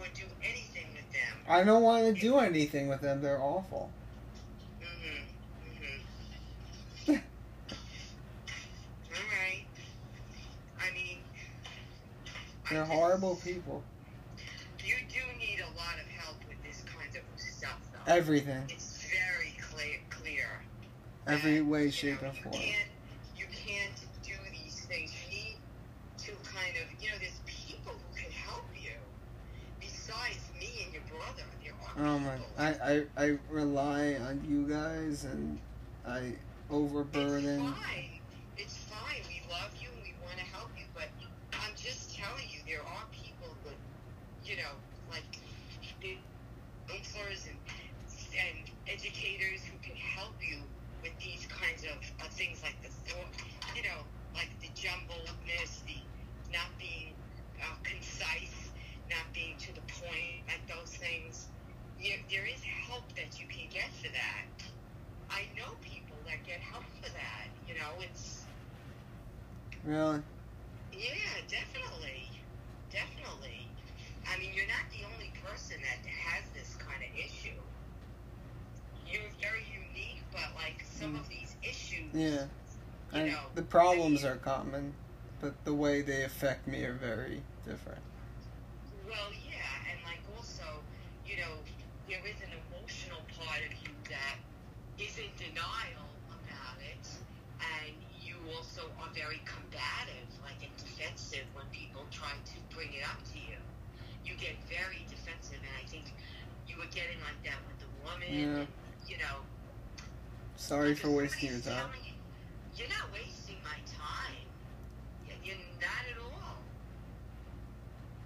[0.00, 1.38] or do anything with them?
[1.48, 3.20] I don't want to do anything with them.
[3.22, 3.90] They're awful.
[4.80, 5.86] Mm-hmm.
[7.10, 7.12] Mm-hmm.
[9.14, 9.64] All right.
[10.80, 11.18] I mean,
[12.70, 13.82] They're just- horrible people.
[14.84, 18.12] You do need a lot of help with this kind of stuff, though.
[18.12, 19.98] Everything, it's very clear.
[20.10, 20.46] Clear.
[21.26, 22.54] every that, way, you shape, know, or you form.
[22.54, 22.88] Can't,
[23.38, 25.10] you can't do these things.
[25.30, 25.56] You need
[26.18, 28.92] to kind of, you know, there's people who can help you.
[29.80, 32.34] Besides me and your brother, there are Oh my!
[32.58, 35.58] I, I I rely on you guys, and
[36.06, 36.34] I
[36.70, 37.44] overburden.
[37.44, 38.20] It's fine.
[38.56, 39.22] It's fine.
[39.30, 41.08] We love you and we want to help you, but
[41.52, 43.78] I'm just telling you, there are people that,
[44.44, 44.74] you know,
[45.10, 45.26] like
[46.02, 46.18] the
[46.88, 47.58] counselors and,
[48.34, 50.58] and educators who can help you
[51.02, 53.30] with these kinds of, of things like the thought,
[53.76, 54.02] you know,
[54.34, 55.98] like the jumbledness, the
[56.52, 57.14] not being
[57.62, 58.70] uh, concise,
[59.10, 61.46] not being to the point, like those things.
[61.98, 64.44] You, there is help that you can get for that.
[65.30, 67.46] I know people that get help for that.
[67.68, 68.44] You know, it's
[69.84, 70.20] Really?
[70.92, 72.28] yeah, definitely,
[72.90, 73.68] definitely.
[74.26, 77.58] I mean, you're not the only person that has this kind of issue.
[79.06, 81.20] You're very unique, but like some mm.
[81.20, 82.46] of these issues, Yeah.
[83.12, 84.94] you I, know, the problems are common,
[85.40, 88.00] but the way they affect me are very different.
[89.06, 90.64] Well, yeah, and like also,
[91.26, 91.52] you know,
[92.08, 94.36] there is an emotional part of you that
[94.98, 97.04] is in denial about it,
[97.60, 103.04] and you also are very combative, like in defensive when people try to bring it
[103.06, 103.58] up to you.
[104.24, 106.10] You get very defensive, and I think
[106.66, 107.60] you were getting like that
[108.28, 108.34] the.
[108.36, 108.64] Yeah.
[109.06, 109.36] You know,
[110.56, 111.90] Sorry for wasting your time.
[112.04, 112.12] you,
[112.76, 114.40] You're not wasting my time.
[115.44, 116.56] You're not at all.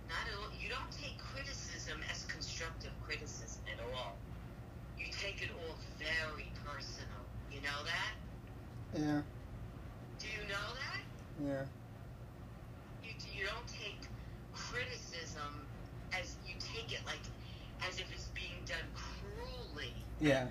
[0.09, 0.51] Not at all.
[0.61, 4.15] You don't take criticism as constructive criticism at all.
[4.99, 7.23] You take it all very personal.
[7.51, 8.15] You know that?
[8.95, 9.21] Yeah,
[10.19, 11.03] Do you know that?
[11.45, 11.65] yeah.
[13.05, 14.01] You, you don't take
[14.55, 15.67] criticism
[16.13, 17.21] as you take it like
[17.87, 19.93] as if it's being done cruelly.
[20.21, 20.47] Yeah.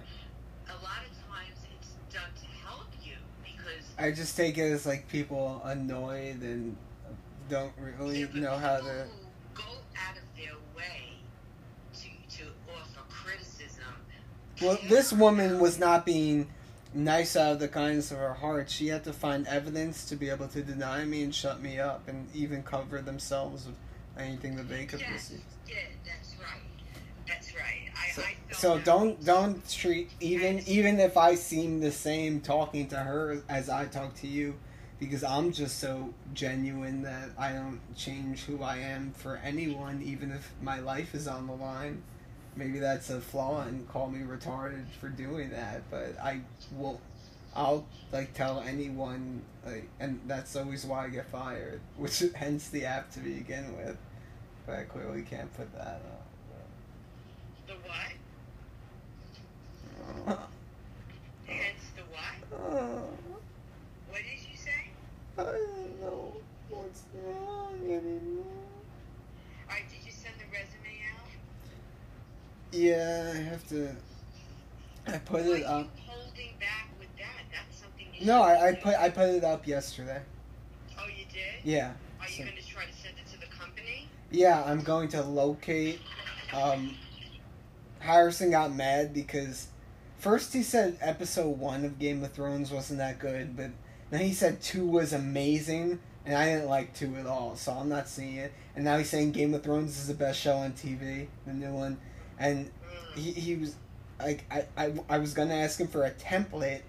[0.69, 4.85] A lot of times it's done to help you because I just take it as
[4.85, 6.75] like people annoyed and
[7.49, 9.07] don't really Yeah, know how to.
[9.53, 11.13] go out of their way
[11.93, 13.83] to to offer criticism.
[14.61, 16.47] Well, this woman was not being
[16.93, 18.69] nice out of the kindness of her heart.
[18.69, 22.07] She had to find evidence to be able to deny me and shut me up,
[22.07, 23.75] and even cover themselves with
[24.17, 25.11] anything that they could Yes.
[25.13, 25.41] receive.
[25.67, 25.75] Yeah,
[26.05, 26.61] that's right.
[27.27, 27.91] That's right.
[27.95, 33.43] I, So, don't don't treat even even if I seem the same talking to her
[33.47, 34.55] as I talk to you,
[34.99, 40.31] because I'm just so genuine that I don't change who I am for anyone, even
[40.31, 42.01] if my life is on the line.
[42.55, 46.41] Maybe that's a flaw and call me retarded for doing that, but I
[46.71, 46.99] will.
[47.55, 52.85] I'll like tell anyone, like, and that's always why I get fired, which hence the
[52.85, 53.97] app to begin with.
[54.65, 56.23] But I clearly can't put that up.
[57.67, 58.16] The what?
[61.45, 62.59] Hence the what?
[62.73, 63.09] Oh,
[64.09, 64.89] What did you say?
[65.37, 66.33] I don't know
[66.69, 68.45] what's wrong anymore.
[69.67, 71.29] Alright, did you send the resume out?
[72.71, 73.95] Yeah, I have to.
[75.07, 75.87] I put Why it up.
[76.05, 77.43] holding back with that?
[77.51, 80.21] That's something you No, I, I put I put it up yesterday.
[80.99, 81.63] Oh, you did?
[81.63, 84.09] Yeah, Are you going to try to send it to the company?
[84.31, 84.63] yeah.
[84.65, 85.99] I'm going to locate.
[86.53, 86.95] Um,
[87.99, 89.67] Harrison got mad because
[90.19, 93.71] first he said episode one of Game of Thrones wasn't that good, but
[94.09, 97.89] then he said two was amazing, and I didn't like two at all, so I'm
[97.89, 98.51] not seeing it.
[98.75, 101.71] And now he's saying Game of Thrones is the best show on TV, the new
[101.73, 101.97] one,
[102.39, 102.69] and
[103.15, 103.75] he, he was
[104.19, 106.81] like I, I, I was gonna ask him for a template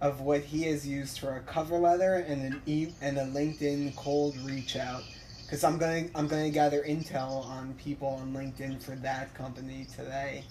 [0.00, 3.96] of what he has used for a cover letter and an e and a LinkedIn
[3.96, 5.02] cold reach out
[5.42, 10.44] because I'm gonna I'm gonna gather intel on people on LinkedIn for that company today.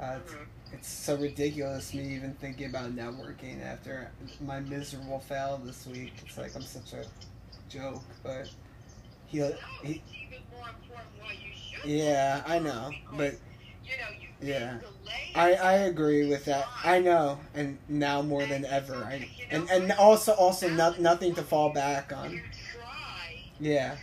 [0.00, 0.46] Uh, Mhm.
[0.72, 6.12] It's so ridiculous me even thinking about networking after my miserable fail this week.
[6.24, 7.04] It's like I'm such a
[7.68, 8.48] joke, but
[9.26, 9.52] he No,
[9.82, 10.02] he
[11.84, 13.34] yeah I know, but
[14.42, 14.78] Yeah.
[15.34, 16.66] I, I agree with that.
[16.84, 18.94] I know, and now more than ever.
[19.04, 22.40] I, and and also also not, nothing to fall back on.
[23.58, 23.96] Yeah.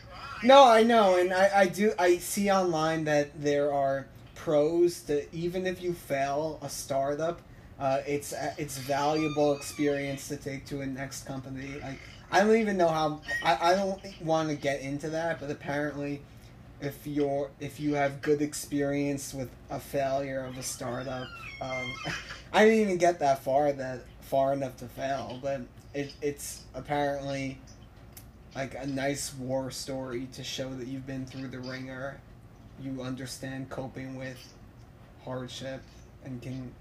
[0.43, 1.93] No, I know, and I, I do.
[1.97, 4.05] I see online that there are
[4.47, 7.41] pros to even if you fail a startup,
[7.81, 11.67] uh, it's it's valuable experience to take to a next company.
[11.83, 11.99] Like
[12.31, 13.21] I don't even know how.
[13.43, 16.21] I, I don't want to get into that, but apparently,
[16.79, 21.27] if you're if you have good experience with a failure of a startup,
[21.59, 21.93] um,
[22.53, 25.59] I didn't even get that far that far enough to fail, but
[25.93, 27.57] it, it's apparently
[28.55, 32.21] like a nice war story to show that you've been through the ringer,
[32.81, 34.37] you understand coping with
[35.23, 35.81] hardship,
[36.23, 36.71] and can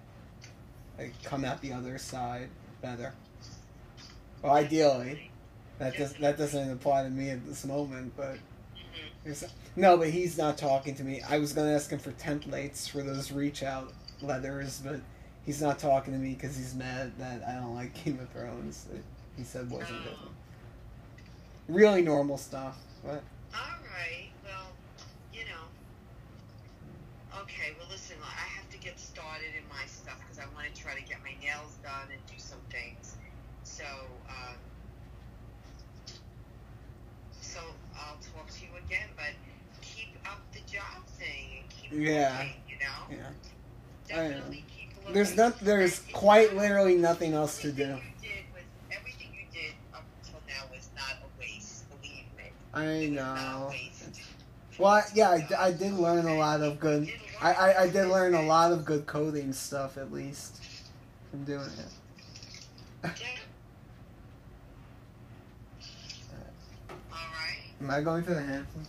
[0.99, 2.49] like come out the other side
[2.83, 3.13] better.
[4.43, 5.31] Well, ideally,
[5.79, 8.39] that does that doesn't apply to me at this moment, but
[9.27, 9.51] Mhm.
[9.77, 11.21] no, but he's not talking to me.
[11.23, 15.01] I was gonna ask him for templates for those reach out letters, but
[15.45, 18.85] he's not talking to me because he's mad that I don't like Game of Thrones.
[18.85, 19.03] That
[19.37, 20.17] he said wasn't good.
[20.23, 20.29] Oh.
[21.69, 23.23] Really normal stuff, but
[23.55, 24.29] All right.
[24.45, 24.73] Well,
[25.33, 27.36] you know.
[27.47, 27.73] Okay.
[27.79, 28.17] Well, listen.
[28.23, 31.19] I have to get started in my stuff because I want to try to get
[31.23, 33.17] my nails done and do some things.
[33.63, 33.85] So,
[34.29, 34.57] um,
[37.40, 37.61] so
[37.94, 39.09] I'll talk to you again.
[39.17, 39.35] But
[39.81, 42.33] keep up the job thing and keep Yeah.
[42.38, 43.17] looking, You know.
[43.17, 43.31] yeah.
[44.09, 45.15] Definitely keep looking.
[45.15, 45.59] There's not.
[45.61, 47.83] There's And quite literally nothing else to do.
[47.83, 47.87] You
[48.23, 51.85] did was everything you did up until now was not a waste.
[51.90, 52.51] Believe me.
[52.75, 53.75] I It was not a know.
[54.79, 57.11] Well, I- yeah, I, I did learn a lot of good.
[57.41, 60.61] I, I, I did learn a lot of good coding stuff at least
[61.31, 61.93] from doing it.
[63.05, 63.11] Yeah.
[66.91, 67.61] All right.
[67.81, 68.89] Am I going to the Hamptons?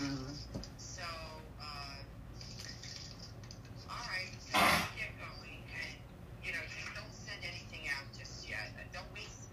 [0.00, 0.60] Mm-hmm.
[0.76, 1.02] So,
[1.60, 1.64] uh,
[3.88, 4.32] all right.
[4.38, 4.58] So
[4.96, 5.96] get going, and
[6.44, 8.72] you know, just don't send anything out just yet.
[8.78, 9.48] And don't waste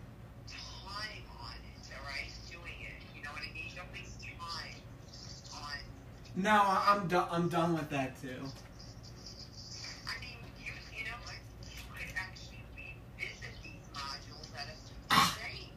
[0.52, 1.84] time on it.
[1.96, 3.00] All right, doing it.
[3.16, 3.68] You know what I mean?
[6.38, 7.28] No, I- I'm done.
[7.32, 8.30] I'm done with that too.
[10.08, 11.36] I mean, you, you know what?
[11.66, 14.74] You could actually revisit these modules that are
[15.12, 15.38] ah.
[15.40, 15.70] the same.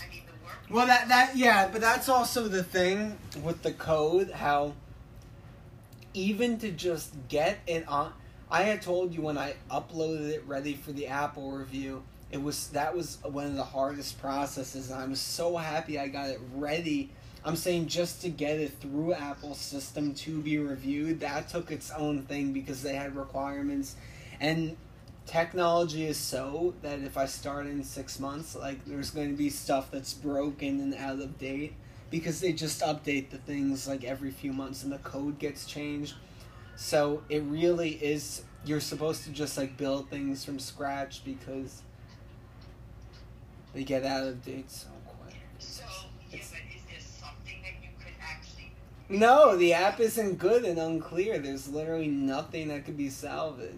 [0.00, 0.56] I mean, the work.
[0.68, 4.32] Well, that that yeah, but that's also the thing with the code.
[4.32, 4.72] How
[6.12, 8.12] even to just get it on,
[8.50, 12.02] I had told you when I uploaded it ready for the Apple review.
[12.32, 16.30] It was that was one of the hardest processes, and I'm so happy I got
[16.30, 17.10] it ready.
[17.44, 21.90] I'm saying just to get it through Apple's system to be reviewed, that took its
[21.90, 23.96] own thing because they had requirements,
[24.40, 24.76] and
[25.26, 29.50] technology is so that if I start in six months, like there's going to be
[29.50, 31.74] stuff that's broken and out of date
[32.10, 36.14] because they just update the things like every few months and the code gets changed.
[36.76, 41.82] So it really is you're supposed to just like build things from scratch because
[43.74, 45.34] they get out of date so quick.
[45.58, 45.82] So,
[46.30, 48.72] yeah, It's- but is there something that you could actually.
[49.08, 51.38] No, the app isn't good and unclear.
[51.38, 53.72] There's literally nothing that could be salvaged.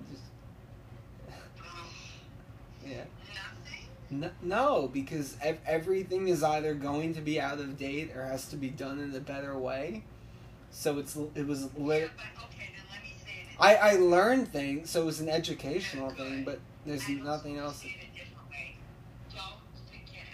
[2.87, 3.05] Yeah.
[3.35, 4.23] nothing?
[4.25, 8.47] N- No, because ev- everything is either going to be out of date or has
[8.49, 10.05] to be done in a better way.
[10.71, 12.11] So it's it was lit.
[12.17, 13.57] but okay, then let me say it.
[13.61, 17.89] I I learned things, so it was an educational thing, but there's nothing else it
[17.89, 18.77] a different way.
[19.35, 20.27] Don't forget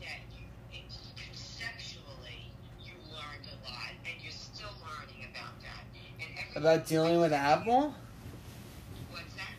[0.00, 0.84] that you, it,
[1.18, 2.52] conceptually,
[2.84, 5.84] you learned a lot, and you're still learning about that.
[6.20, 7.94] And every- About dealing with Apple?
[9.12, 9.54] What's that?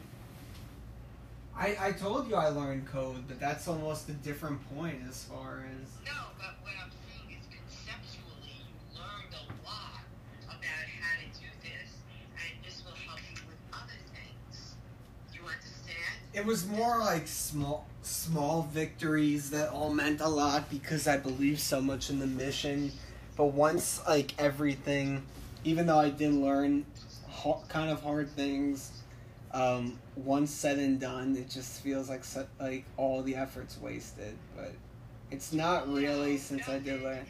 [1.55, 5.63] I I told you I learned code, but that's almost a different point as far
[5.65, 5.87] as.
[6.05, 10.01] No, but what I'm saying is conceptually, you learned a lot
[10.43, 11.89] about how to do this,
[12.35, 14.75] and this will help you with other things.
[15.33, 16.19] You understand?
[16.33, 21.61] It was more like small small victories that all meant a lot because I believe
[21.61, 22.91] so much in the mission.
[23.37, 25.23] But once like everything,
[25.63, 26.85] even though I did learn
[27.29, 28.91] ha- kind of hard things,
[29.53, 34.35] um, once said and done, it just feels like su- like all the effort's wasted.
[34.55, 34.73] But
[35.31, 37.25] it's not really since I did learn.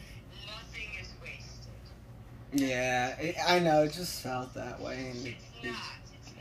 [0.48, 2.68] Nothing is wasted.
[2.70, 3.84] Yeah, it, I know.
[3.84, 5.12] It just felt that way.
[5.16, 5.76] And it, It's not.
[6.22, 6.34] It's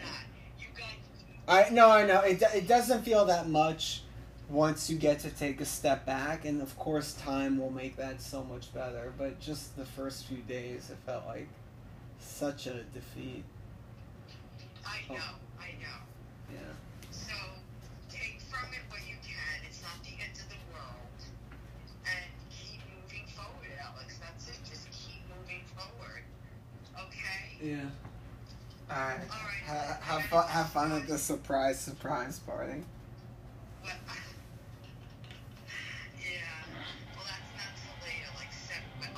[1.47, 1.66] not.
[1.66, 2.43] I no, I know it.
[2.55, 4.03] It doesn't feel that much
[4.49, 8.20] once you get to take a step back, and of course, time will make that
[8.20, 9.12] so much better.
[9.16, 11.49] But just the first few days, it felt like
[12.21, 13.45] such a defeat.
[14.87, 15.14] I Oh.
[15.14, 15.21] know.
[15.61, 15.99] I know.
[16.53, 16.59] Yeah.
[17.11, 17.35] So
[18.09, 19.64] take from it what you can.
[19.69, 21.19] It's not the end of the world,
[22.07, 24.19] and keep moving forward, Alex.
[24.21, 24.59] That's it.
[24.64, 26.23] Just keep moving forward.
[26.99, 27.59] Okay.
[27.61, 27.91] Yeah.
[28.91, 29.21] All right.
[29.21, 29.62] All right.
[29.66, 30.49] Ha- have fun.
[30.49, 32.85] Have fun at the surprise surprise party.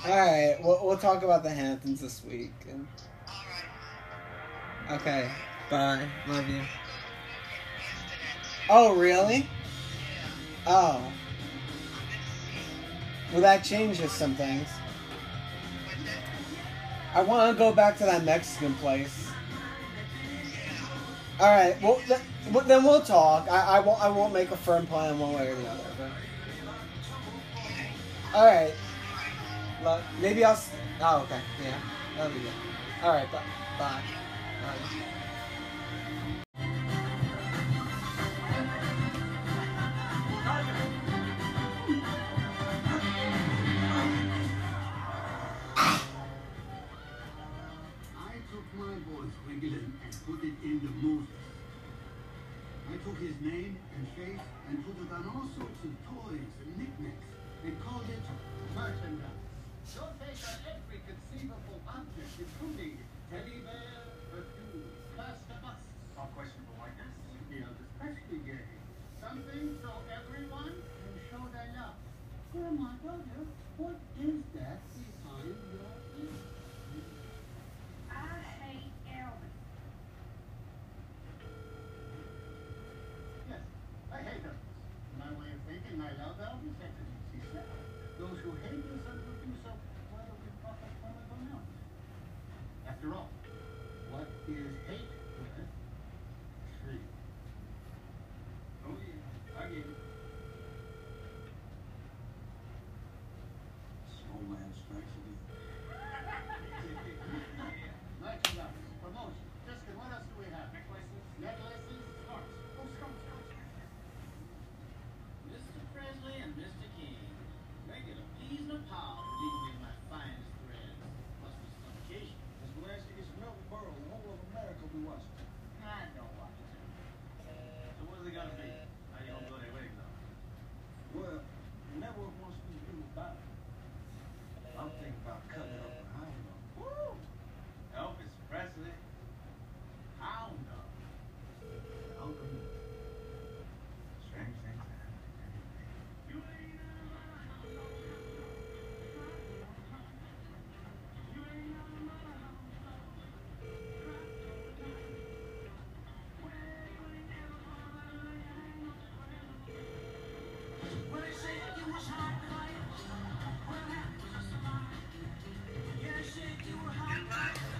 [0.05, 0.57] All right.
[0.63, 2.53] We'll we'll talk about the Hamptons this week.
[2.69, 2.87] And
[3.27, 3.35] All
[4.89, 4.99] right.
[4.99, 5.31] okay.
[5.69, 6.07] Bye.
[6.27, 6.55] Love you.
[6.55, 6.65] Okay,
[7.87, 8.63] after that, too.
[8.69, 9.37] Oh really?
[9.37, 10.27] Yeah.
[10.67, 10.95] Oh.
[10.97, 11.13] I'm gonna
[12.45, 13.31] see.
[13.31, 14.67] Well, that changes some things.
[17.13, 19.27] I want to go back to that Mexican place.
[21.39, 21.79] All right.
[21.81, 22.19] Well, th-
[22.65, 23.49] then we'll talk.
[23.51, 24.01] I, I won't.
[24.01, 25.83] I won't make a firm plan one way or the other.
[25.97, 26.11] But
[28.33, 28.73] all right.
[29.83, 30.59] Lo- maybe I'll.
[31.01, 31.39] Oh, okay.
[31.63, 31.77] Yeah.
[32.15, 32.51] That'll be good.
[33.03, 33.31] All right.
[33.31, 33.43] Bye.
[33.79, 34.01] Bye.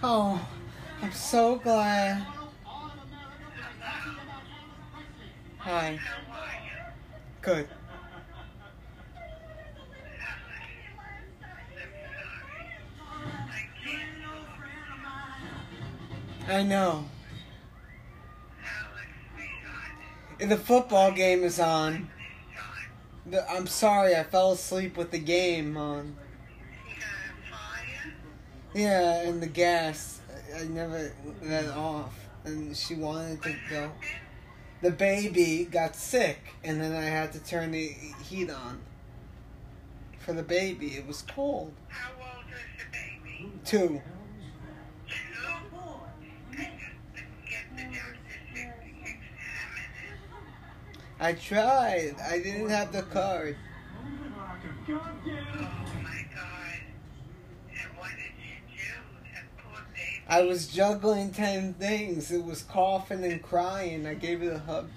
[0.04, 0.44] Oh,
[1.02, 2.26] I'm so glad.
[5.60, 6.00] Hi.
[7.42, 7.68] Good.
[16.48, 17.06] I know.
[20.40, 22.10] The football game is on.
[23.48, 26.16] I'm sorry, I fell asleep with the game on.
[28.74, 30.22] Yeah, and the gas.
[30.56, 32.14] I I never let off.
[32.44, 33.92] And she wanted to go.
[34.82, 37.88] The baby got sick, and then I had to turn the
[38.24, 38.80] heat on.
[40.20, 41.74] For the baby, it was cold.
[41.88, 43.52] How old is the baby?
[43.64, 44.02] Two.
[45.08, 45.14] Two?
[46.58, 46.72] Get
[47.76, 49.18] the doctor to examine it.
[51.20, 52.16] I tried.
[52.30, 53.58] I didn't have the card.
[54.88, 54.94] Oh
[56.04, 56.82] my god.
[57.70, 58.94] And what did you do?
[59.34, 60.21] That poor baby.
[60.32, 62.32] I was juggling ten things.
[62.32, 64.08] It was coughing and crying.
[64.08, 64.88] I gave it a hug.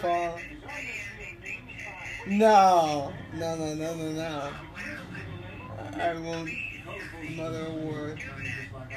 [0.00, 0.36] Paul.
[0.36, 0.58] Say
[1.20, 1.74] anything to
[2.30, 2.38] him.
[2.40, 3.12] No.
[3.34, 4.52] No, no, no, no, no.
[6.00, 6.50] I won't
[7.36, 8.18] mother word.
[8.18, 8.88] Do not do anything like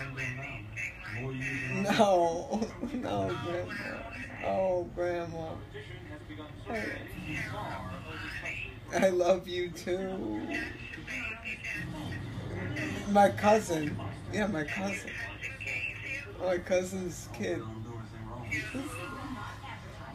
[1.84, 1.98] that.
[2.00, 2.68] No.
[2.96, 3.74] No, Grandma.
[4.44, 5.50] Oh, Grandma.
[6.68, 7.38] Honey.
[8.96, 10.42] I love you too.
[10.48, 10.60] That's
[10.96, 11.60] the baby.
[12.76, 13.98] That's My cousin.
[14.34, 14.98] Yeah, my cousin.
[14.98, 15.10] cousin
[15.60, 15.98] gave
[16.40, 16.46] you.
[16.46, 17.60] My cousin's kid.
[17.60, 17.94] Don't do
[18.46, 19.38] anything wrong.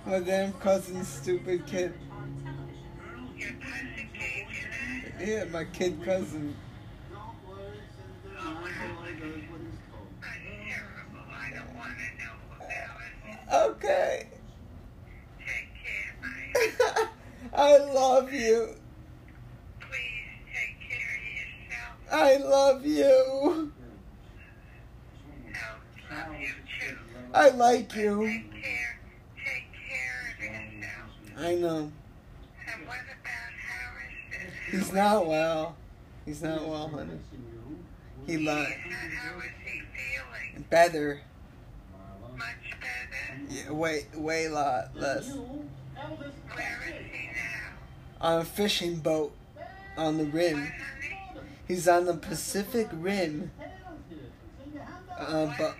[0.07, 1.93] My damn cousin's stupid kid.
[3.37, 4.66] Your cousin gave you
[5.18, 5.26] that.
[5.26, 6.57] Yeah, my kid cousin.
[7.11, 7.78] Don't worry,
[8.24, 8.47] Senator.
[8.49, 10.09] Uncle Lloyd does what he's told.
[10.22, 11.24] That's terrible.
[11.31, 13.70] I don't want to know about it.
[13.72, 14.26] Okay.
[17.61, 17.92] Take care, Mike.
[17.92, 18.68] I love you.
[19.80, 21.94] Please take care of yourself.
[22.11, 23.72] I love you.
[26.11, 26.98] I love you too.
[27.34, 28.26] I like you.
[28.26, 29.00] Take care.
[29.44, 31.11] Take care of yourself.
[31.38, 31.92] I know.
[32.72, 34.54] And what about Harris?
[34.70, 35.76] He's not well.
[36.24, 37.18] He's not well, honey.
[38.26, 38.66] He lied.
[38.66, 40.64] How is he feeling?
[40.70, 41.20] Better.
[42.36, 42.46] Much
[42.80, 43.40] better?
[43.48, 45.28] Yeah, way, way lot less.
[45.32, 47.49] Where is he now?
[48.20, 49.32] On a fishing boat
[49.96, 50.72] on the rim.
[51.66, 53.50] He's on the Pacific Rim.
[55.18, 55.76] Uh, but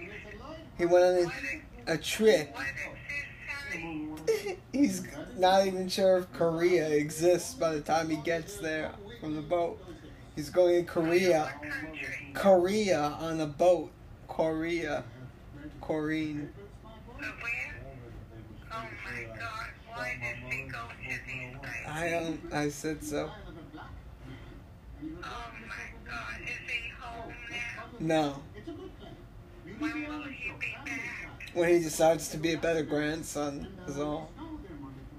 [0.79, 1.33] he went on
[1.87, 2.57] a, a trip.
[4.73, 5.03] He's
[5.37, 9.83] not even sure if Korea exists by the time he gets there from the boat.
[10.37, 11.53] He's going to Korea.
[12.35, 13.91] Korea on a boat.
[14.29, 14.99] Korea.
[14.99, 15.03] Uh,
[18.73, 20.79] Oh my god, why does he go?
[21.91, 23.31] I um, I said so.
[25.03, 28.33] Oh my god, is he home now?
[28.33, 28.43] No.
[29.79, 31.29] When will he be back?
[31.55, 34.31] When he decides to be a better grandson is all.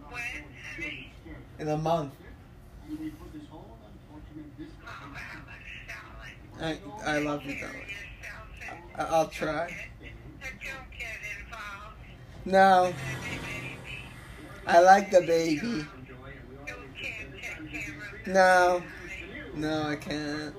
[0.09, 0.21] When?
[1.59, 2.13] In a month.
[6.61, 7.75] I I love you, and
[8.95, 9.75] I- I'll try.
[12.45, 12.93] No.
[14.67, 15.59] I like the baby.
[15.67, 15.85] You
[16.65, 18.83] can't take care of the No.
[19.55, 20.53] No, I can't.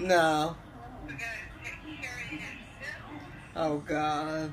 [0.00, 0.56] No.
[3.56, 4.52] Oh God.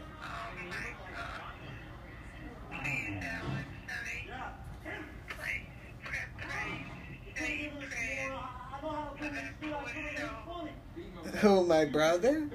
[11.42, 12.48] Who, my brother?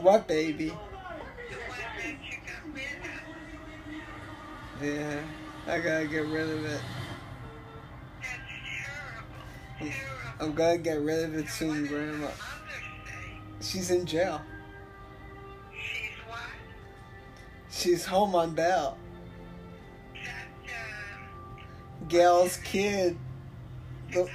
[0.00, 0.66] What baby?
[0.66, 3.22] the one that you got rid of.
[4.82, 5.20] Yeah.
[5.68, 6.80] I gotta get rid of it.
[8.20, 9.94] Terrible.
[9.94, 10.00] Terrible.
[10.40, 12.10] I'm gonna get rid of it soon, Grandma.
[12.10, 12.32] your mother
[13.60, 13.70] say?
[13.70, 14.40] She's in jail.
[15.72, 16.40] She's what?
[17.70, 18.98] She's home on bail.
[20.14, 20.20] Um,
[22.08, 23.16] Gail's kid.
[24.12, 24.28] The,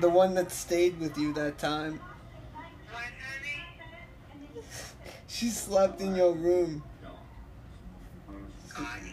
[0.00, 2.00] the one that stayed with you that time.
[2.90, 4.64] What, honey?
[5.28, 6.82] She slept in your room.
[8.78, 9.09] Yeah.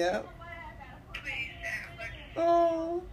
[0.00, 0.28] Alex.
[2.36, 3.04] Oh, All right.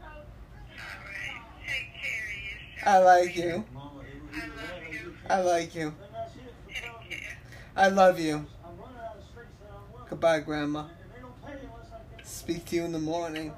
[1.68, 2.88] Take care of yourself.
[2.88, 3.66] I like you.
[3.74, 5.52] Mama, it was- I love you.
[5.52, 5.90] Like you.
[6.00, 6.42] Then that's it.
[6.68, 7.38] Take care.
[7.76, 8.36] I love you.
[8.36, 10.08] I'm running out of streets that I'm working.
[10.10, 10.80] Goodbye, Grandma.
[10.80, 13.52] And they don't pay unless I get Speak to you in the morning.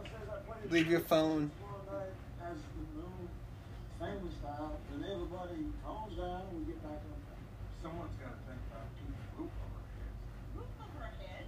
[0.69, 1.51] Leave your phone.
[1.59, 2.13] Tomorrow night,
[2.49, 3.29] as the new
[3.99, 7.41] family style, then everybody calms down and we get back on track.
[7.83, 10.17] Someone's got to think about keeping a roof over our heads.
[10.57, 11.45] Roof over our head?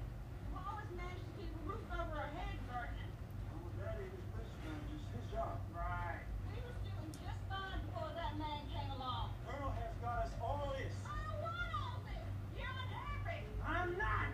[0.54, 3.10] Who always managed to keep a roof over our head, Burton?
[3.54, 5.56] Oh, Daddy was business manager, it's his job.
[5.72, 6.22] Right.
[6.52, 9.30] We was doing just fine before that man came along.
[9.48, 10.92] Colonel has got us all this.
[11.08, 12.26] I don't want all this.
[12.60, 13.42] You're in a hurry.
[13.64, 14.30] I'm not.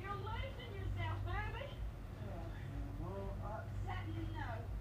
[0.00, 1.68] You're losing yourself, baby.
[3.00, 4.72] Well, I, Setting notes.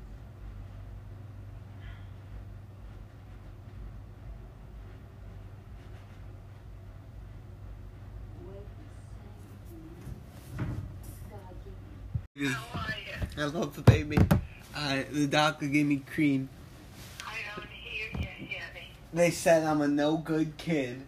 [11.30, 12.25] How are you?
[12.38, 14.18] I love the baby.
[14.76, 16.50] Uh, the doctor gave me cream.
[17.26, 18.92] I don't hear you, Henny.
[19.14, 21.02] They said I'm a no good kid.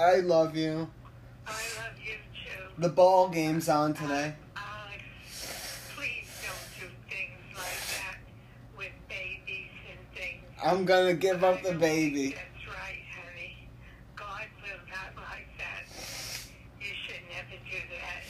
[0.00, 0.88] I love you.
[1.44, 2.62] I love you too.
[2.78, 4.32] The ball game's on today.
[4.56, 5.02] Alex,
[5.96, 8.18] please don't do things like that
[8.76, 10.44] with babies and things.
[10.62, 12.30] I'm gonna give up the baby.
[12.30, 13.68] think That's right, honey.
[14.14, 15.82] God will not like that.
[16.80, 18.22] You should never do that.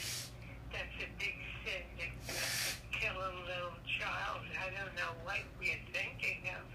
[0.73, 4.41] That's a big sin to kill a little child.
[4.57, 6.65] I don't know what you're thinking of.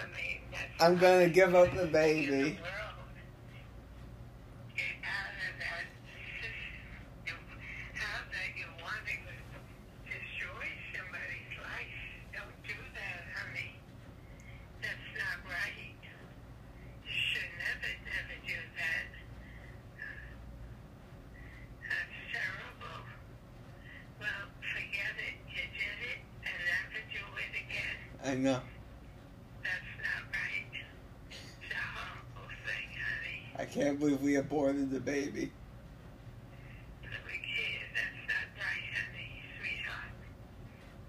[0.00, 2.30] I mean, that's I'm gonna give up the baby.
[2.30, 3.10] world.
[4.78, 7.34] Get out of that system.
[7.98, 9.34] How that you're wanting to
[10.06, 11.98] destroy somebody's life.
[12.38, 13.74] Don't do that, honey.
[14.78, 15.98] That's not right.
[17.02, 19.10] You should never, never do that.
[21.82, 23.02] That's terrible.
[24.22, 25.34] Well, forget it.
[25.50, 27.98] You did it and never do it again.
[28.22, 28.62] I know.
[29.66, 30.70] That's not right.
[31.28, 33.42] It's a horrible thing, honey.
[33.58, 35.50] I can't believe we aborted the baby.
[37.02, 40.14] Look here, that's not right, honey, sweetheart.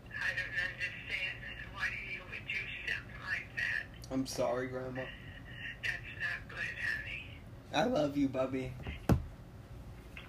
[0.09, 1.38] I don't understand
[1.75, 3.86] why you would do something like that.
[4.11, 5.05] I'm sorry, Grandma.
[5.84, 7.30] That's not good, honey.
[7.75, 8.73] I love you, Bubby.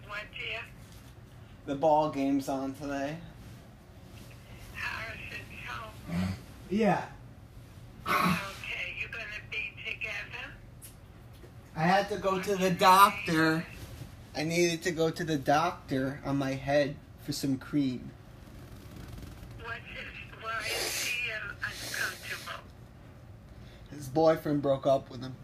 [0.06, 0.60] What, dear?
[1.64, 3.16] The ball game's on today.
[6.68, 7.04] Yeah.
[8.08, 10.52] Okay, you're gonna be together?
[11.76, 13.64] I had to go to the doctor.
[14.34, 18.10] I needed to go to the doctor on my head for some cream.
[19.62, 22.64] What's his, why is he um, uncomfortable?
[23.92, 25.36] His boyfriend broke up with him.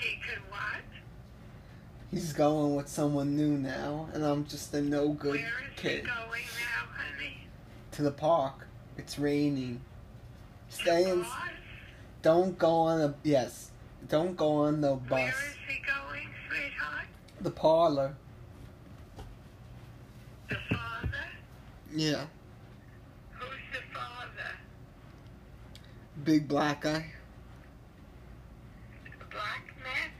[0.00, 0.80] He could what?
[2.12, 5.46] He's going with someone new now, and I'm just a no good Where is
[5.76, 6.04] he kid.
[6.04, 7.46] going now, honey?
[7.92, 8.66] To the park.
[8.98, 9.80] It's raining.
[10.68, 11.24] Stay in.
[12.20, 13.14] Don't go on the.
[13.22, 13.70] Yes.
[14.08, 15.10] Don't go on the bus.
[15.10, 15.34] Where is
[15.66, 17.06] he going, sweetheart?
[17.40, 18.14] The parlor.
[20.50, 21.24] The father?
[21.94, 22.26] Yeah.
[23.38, 24.50] Who's the father?
[26.24, 27.06] Big black guy.
[29.30, 30.10] Black man?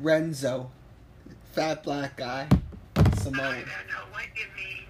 [0.00, 0.72] Renzo.
[1.60, 2.48] Fat black guy.
[3.18, 3.38] Simone?
[3.44, 4.86] I don't know what you mean.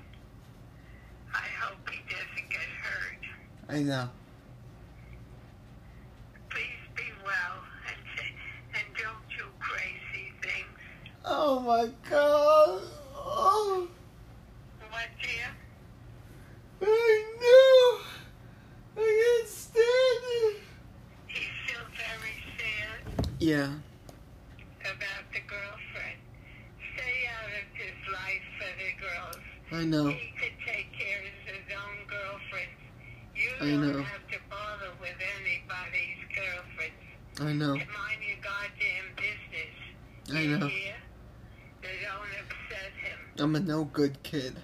[1.35, 3.77] I hope he doesn't get hurt.
[3.77, 4.09] I know.
[6.49, 6.63] Please
[6.95, 7.59] be well
[7.89, 8.31] and,
[8.77, 10.79] and don't do crazy things.
[11.25, 12.83] Oh my god.
[13.17, 13.89] Oh,
[14.91, 15.51] What, dear?
[16.83, 19.03] I know.
[19.03, 20.57] I can't stand it.
[21.27, 23.73] He's still very sad Yeah.
[24.83, 26.21] about the girlfriend.
[26.97, 29.45] Stay out of his life for the girls.
[29.73, 30.09] I know.
[30.09, 32.81] He could take care of his own girlfriends.
[33.37, 34.03] You I don't know.
[34.03, 37.41] have to bother with anybody's girlfriends.
[37.41, 37.75] I know.
[37.75, 39.75] Mind your goddamn business.
[40.35, 40.67] I You know.
[40.67, 40.95] hear?
[41.83, 43.19] They don't upset him.
[43.39, 44.57] I'm a no good kid.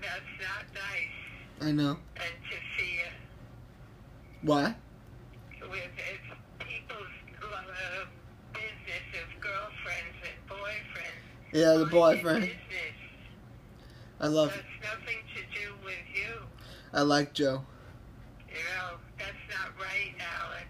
[0.00, 1.68] That's not nice.
[1.68, 1.96] I know.
[2.16, 3.12] Interfere
[4.42, 4.74] Why?
[5.62, 7.06] with it's people's
[7.42, 8.04] uh,
[8.52, 11.52] business of girlfriends and boyfriends.
[11.52, 12.50] Yeah, the boyfriend.
[14.20, 14.50] I love.
[14.50, 16.42] That's nothing to do with you.
[16.92, 17.64] I like Joe.
[18.48, 20.66] You know, that's not right, Alex.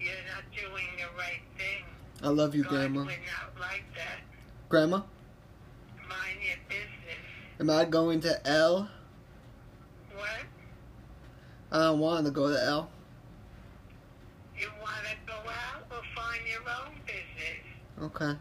[0.00, 1.84] You're not doing the right thing.
[2.22, 3.00] I love you, God Grandma.
[3.00, 4.20] would not like that.
[4.70, 5.02] Grandma,
[6.08, 7.60] Mind your business.
[7.60, 8.88] am I going to L?
[10.14, 10.28] What?
[11.72, 12.88] I don't want to L.
[14.58, 16.02] You wanted to go to L.
[16.16, 17.60] mind your own business.
[18.02, 18.38] Okay.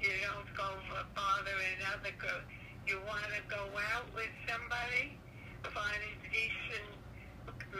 [0.00, 2.40] You don't go for bother another girl.
[2.92, 3.56] You want to go
[3.96, 5.16] out with somebody?
[5.64, 6.92] Find a decent,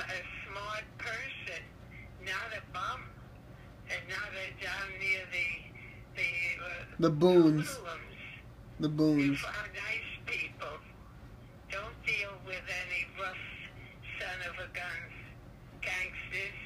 [0.00, 1.60] a smart person,
[2.24, 3.00] not a bum,
[3.92, 5.48] and not a down near the
[6.16, 6.30] the
[6.64, 7.68] uh, The boons.
[7.68, 8.20] hoodlums.
[8.80, 9.40] The You boons.
[9.40, 10.80] find nice people.
[11.70, 13.44] Don't deal with any rough
[14.16, 15.14] son of a guns,
[15.82, 16.56] gangsters,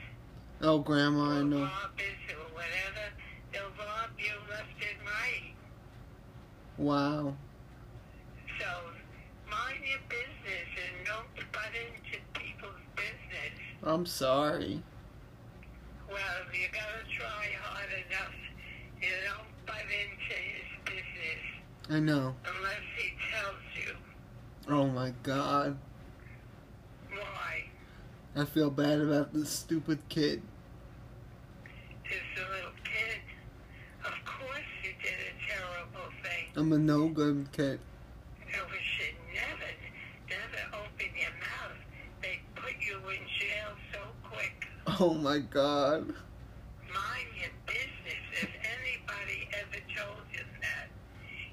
[0.62, 1.62] Oh, Grandma, I know.
[1.66, 3.06] robbers, or whatever.
[3.52, 5.50] They'll rob you left and right.
[6.78, 7.34] Wow.
[8.58, 8.64] So
[9.50, 13.52] mind your business and don't butt into people's business.
[13.86, 14.82] I'm sorry.
[16.08, 16.18] Well,
[16.52, 18.34] you gotta try hard enough.
[19.00, 22.34] You don't butt into his business I know.
[22.44, 23.94] unless he tells you
[24.68, 25.76] Oh my god.
[27.10, 27.64] why.
[28.34, 30.42] I feel bad about this stupid kid.
[32.04, 33.20] This little kid.
[34.04, 36.46] Of course you did a terrible thing.
[36.56, 37.78] I'm a no good kid.
[38.48, 39.70] You should never,
[40.28, 41.78] never open your mouth.
[42.22, 44.66] They put you in jail so quick.
[44.98, 46.08] Oh my god.
[46.08, 48.22] Mind your business.
[48.32, 50.88] If anybody ever told you that,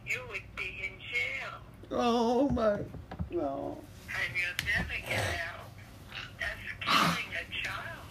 [0.07, 1.59] you would be in jail.
[1.91, 2.79] Oh my.
[3.31, 3.77] No.
[4.07, 5.67] And you'll never get out.
[6.39, 8.07] That's killing a child.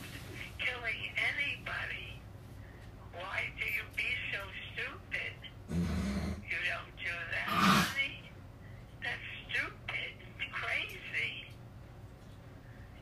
[0.58, 2.20] Killing anybody.
[3.14, 4.40] Why do you be so
[4.74, 5.36] stupid?
[5.70, 8.20] You don't do that, honey.
[9.02, 10.12] That's stupid.
[10.52, 11.48] Crazy.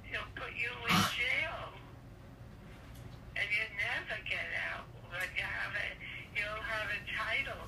[0.04, 1.74] He'll put you in jail.
[3.36, 4.84] And you never get out.
[5.08, 5.88] But you have a,
[6.36, 7.64] you'll have a title.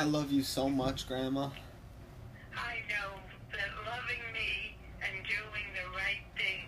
[0.00, 1.50] I love you so much, Grandma.
[2.56, 3.20] I know
[3.52, 4.74] that loving me
[5.04, 6.64] and doing the right thing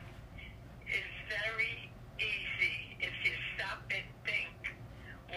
[0.84, 4.52] is very easy if you stop and think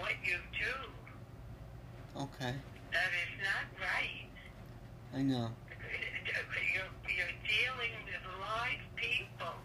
[0.01, 2.19] what you do.
[2.19, 2.53] Okay.
[2.91, 4.27] That is not right.
[5.15, 5.51] I know.
[6.73, 9.55] You're, you're dealing with live people,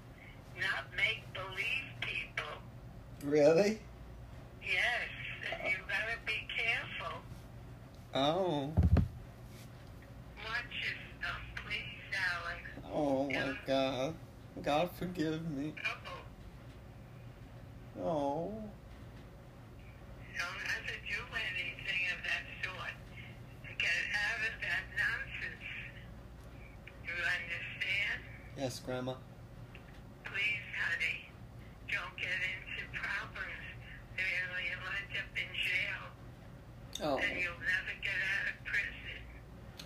[0.54, 2.54] not make believe people.
[3.24, 3.80] Really?
[4.62, 5.10] Yes,
[5.50, 7.18] and you gotta be careful.
[8.14, 8.72] Oh.
[10.36, 12.60] Watch yourself, please, Alex.
[12.92, 14.14] Oh my god.
[14.62, 15.72] God forgive me.
[15.84, 16.20] Uh-oh.
[18.02, 18.52] Oh.
[21.08, 22.94] Do anything of that sort.
[23.78, 25.66] Get out of that nonsense.
[27.04, 28.20] You understand?
[28.56, 29.14] Yes, Grandma.
[30.24, 31.26] Please, honey,
[31.90, 33.66] don't get into problems.
[34.14, 36.14] Or you'll end up in jail,
[37.02, 37.18] Oh.
[37.18, 39.18] and you'll never get out of prison.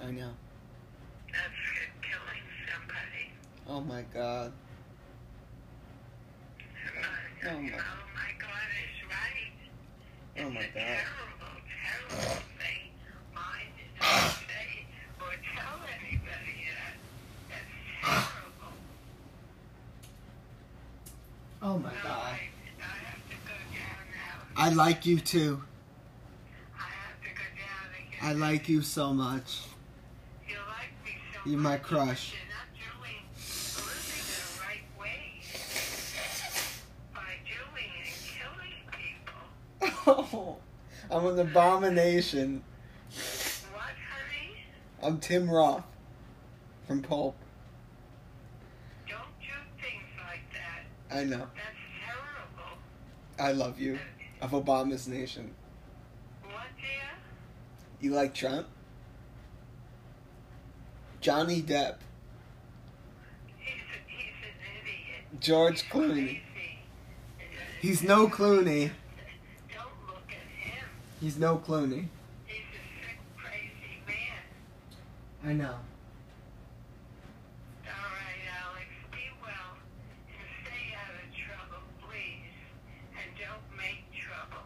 [0.03, 0.35] I know.
[1.33, 1.57] That's
[2.03, 3.33] killing somebody.
[3.67, 4.53] Oh my god.
[7.47, 9.53] Oh Oh, my- my God, it's right.
[10.37, 10.85] Oh my It's a god.
[10.85, 12.91] terrible, terrible thing.
[13.35, 14.71] Mine is not say
[15.21, 16.97] or tell anybody that.
[17.51, 18.75] That's terrible.
[21.63, 22.35] Oh my No, god.
[22.35, 22.37] I,
[22.81, 24.37] I have to go down now.
[24.57, 25.63] I like you too.
[26.77, 28.21] I have to go down again.
[28.23, 29.61] I like you so much.
[30.49, 32.33] You like me so You're my crush.
[32.33, 32.69] but You're not
[33.01, 33.23] doing
[34.61, 35.41] right way
[37.15, 38.15] by doing and
[39.81, 40.33] killing people.
[40.33, 40.57] Oh.
[41.11, 42.65] I'm an abomination.
[43.73, 44.57] What, honey?
[45.03, 45.85] I'm Tim Roth
[46.87, 47.37] from Pulp.
[49.07, 49.47] Don't do
[49.81, 51.17] things like that.
[51.17, 51.47] I know.
[51.55, 52.79] That's terrible.
[53.39, 53.99] I love you.
[54.45, 55.55] Of Obama's nation.
[56.43, 57.09] What, dear?
[57.99, 58.67] You like Trump?
[61.23, 61.95] Johnny Depp.
[63.57, 65.41] He's, a, he's an idiot.
[65.41, 66.41] George He's Clooney.
[67.81, 68.91] He's no Clooney.
[69.73, 70.89] Don't look at him.
[71.23, 72.09] He's no Clooney.
[72.45, 74.43] He's a sick, crazy man.
[75.43, 75.77] I know.
[77.87, 79.79] All right, Alex, be well
[80.29, 82.53] and stay out of trouble, please.
[83.17, 84.65] And don't make trouble.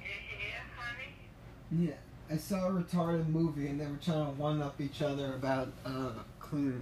[0.00, 0.08] You
[0.38, 1.88] hear, honey?
[1.88, 2.33] Yeah.
[2.33, 5.68] I saw a retarded movie and they were trying to one up each other about
[5.86, 6.80] uh Clooney.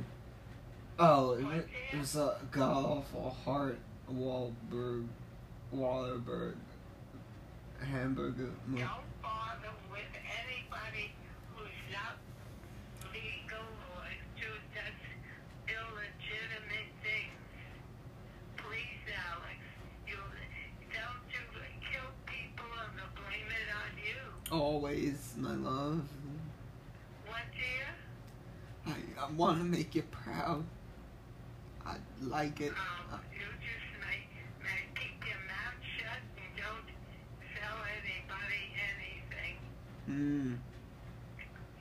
[0.98, 1.50] Oh, it, wa-
[1.92, 3.78] it was a god awful Heart
[4.12, 5.06] Wahlberg
[5.74, 6.54] Wahlberg
[7.80, 8.82] hamburger movie.
[24.53, 26.03] always, my love.
[27.26, 27.88] What, dear?
[28.86, 30.64] I, I want to make you proud.
[31.86, 32.70] I like it.
[32.70, 33.82] Um, uh, you just
[34.94, 36.88] keep your mouth shut and don't
[37.59, 39.57] tell anybody anything.
[40.09, 40.59] Mm.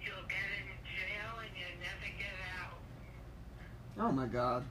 [0.02, 2.80] You'll get in jail and you'll never get out.
[4.00, 4.64] Oh, my God.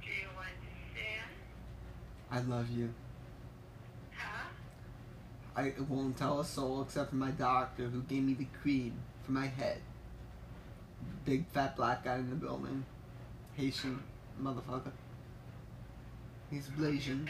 [0.00, 1.30] Do you understand?
[2.30, 2.94] I love you.
[5.56, 8.92] I won't tell a soul except for my doctor who gave me the cream
[9.24, 9.78] for my head.
[11.24, 12.84] Big fat black guy in the building.
[13.56, 14.02] Haitian
[14.40, 14.92] motherfucker.
[16.50, 17.28] He's blazing.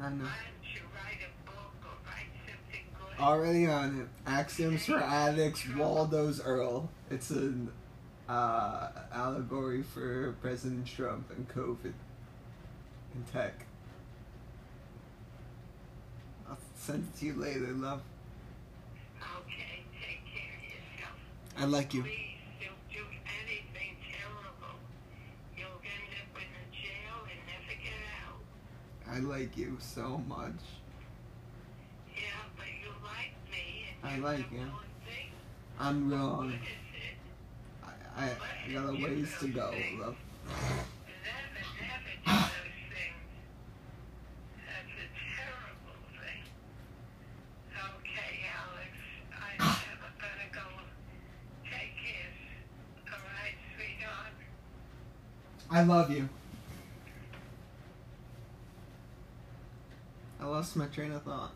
[0.00, 0.28] I know.
[3.18, 4.08] Already on it.
[4.30, 6.90] Axioms for Addicts, Waldo's Earl.
[7.10, 7.72] It's an
[8.28, 11.94] uh, allegory for President Trump and COVID
[13.14, 13.64] and tech.
[16.86, 18.00] send it to you later, love.
[19.18, 21.18] Okay, take care of yourself.
[21.58, 22.02] I like you.
[22.02, 23.02] Please don't do
[23.42, 24.78] anything terrible.
[25.56, 28.38] You'll end up in jail and never get out.
[29.12, 30.62] I like you so much.
[32.14, 32.22] Yeah,
[32.56, 33.86] but you like me.
[34.04, 34.70] I like you.
[35.80, 36.54] I'm wrong.
[37.84, 38.30] I, I,
[38.68, 40.16] I got a ways to go, love.
[55.76, 56.26] I love you.
[60.40, 61.52] I lost my train of thought.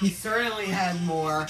[0.00, 1.46] he certainly had more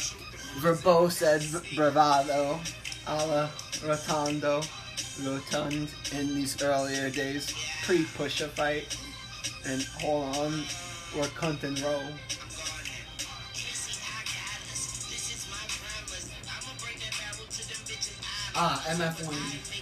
[0.61, 2.59] verbose and bravado
[3.07, 3.49] a la
[3.85, 4.63] Rotondo,
[5.25, 7.53] Rotund in these earlier days,
[7.85, 8.97] pre Pusha fight,
[9.67, 10.53] and hold on,
[11.17, 12.03] or cunt and roll.
[18.55, 19.78] Ah, MF1.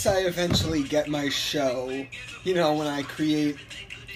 [0.00, 1.90] Once I eventually get my show,
[2.42, 3.58] you know, when I create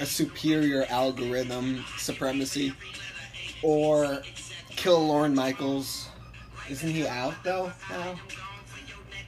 [0.01, 2.73] a superior algorithm supremacy,
[3.63, 4.23] or
[4.71, 6.09] kill Lorne Michaels,
[6.71, 8.15] isn't he out though now?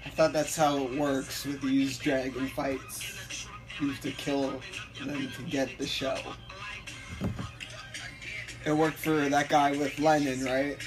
[0.06, 3.46] I thought that's how it works with these dragon fights.
[3.78, 4.62] You have to kill
[5.04, 6.16] them to get the show.
[8.64, 10.78] It worked for that guy with Lenin, right?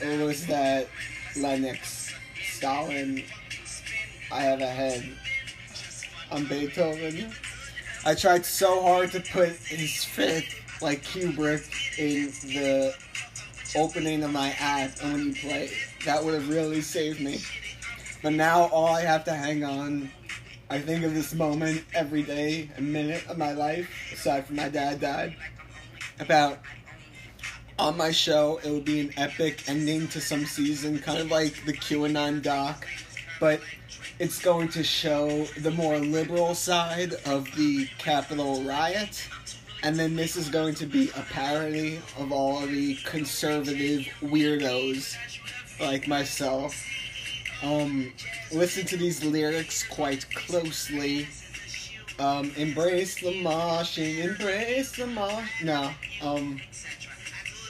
[0.00, 0.88] It was that
[1.36, 2.12] Lennox,
[2.50, 3.22] Stalin,
[4.30, 5.08] I have a head
[6.30, 7.32] on Beethoven.
[8.04, 11.68] I tried so hard to put his fifth, like Kubrick,
[11.98, 12.94] in the
[13.76, 15.70] opening of my act and when you play.
[16.04, 17.40] That would have really saved me.
[18.22, 20.10] But now all I have to hang on,
[20.70, 24.68] I think of this moment every day, a minute of my life, aside from my
[24.68, 25.34] dad died,
[26.20, 26.58] about
[27.78, 31.64] on my show, it would be an epic ending to some season, kind of like
[31.64, 32.86] the QAnon doc,
[33.38, 33.60] but
[34.18, 39.28] it's going to show the more liberal side of the Capitol riot.
[39.84, 45.16] And then this is going to be a parody of all the conservative weirdos
[45.80, 46.74] like myself.
[47.62, 48.12] Um,
[48.52, 51.28] listen to these lyrics quite closely.
[52.18, 55.62] Um, embrace the moshing, embrace the mosh.
[55.62, 55.92] No,
[56.22, 56.60] um,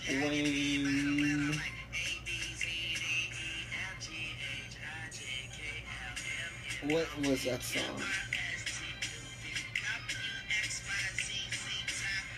[0.08, 1.60] Wayne.
[6.88, 8.02] What was that song?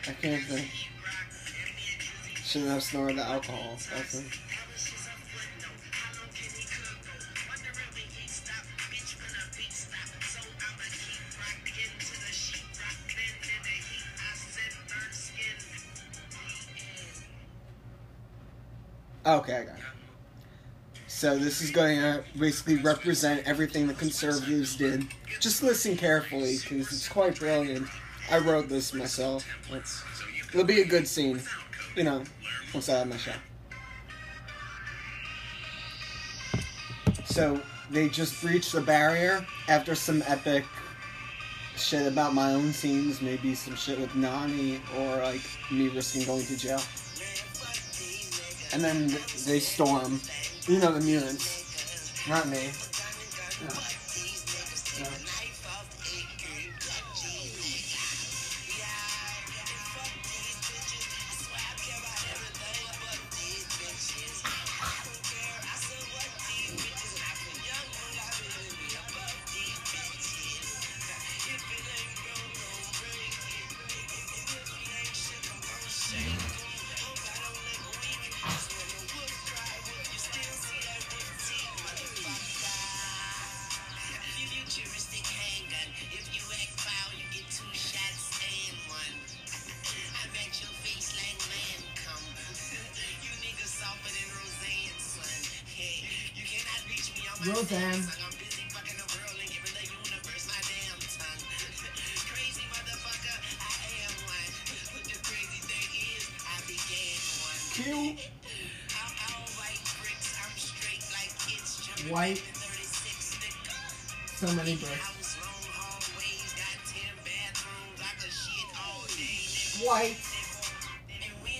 [0.08, 0.68] I can't think.
[2.44, 3.76] Shouldn't have snorted the alcohol.
[3.94, 4.24] That's.
[19.24, 19.89] Okay, I got it.
[21.20, 25.06] So this is going to basically represent everything the conservatives did.
[25.38, 27.86] Just listen carefully, because it's quite brilliant.
[28.30, 29.44] I wrote this myself.
[29.70, 30.02] It's,
[30.48, 31.42] it'll be a good scene,
[31.94, 32.24] you know,
[32.72, 33.34] once I have my show.
[37.26, 37.60] So
[37.90, 40.64] they just breached the barrier after some epic
[41.76, 46.46] shit about my own scenes, maybe some shit with Nani or like me risking going
[46.46, 46.80] to jail.
[48.72, 49.08] And then
[49.44, 50.18] they storm.
[50.68, 52.70] You know the mutants, not me.
[53.62, 53.99] No.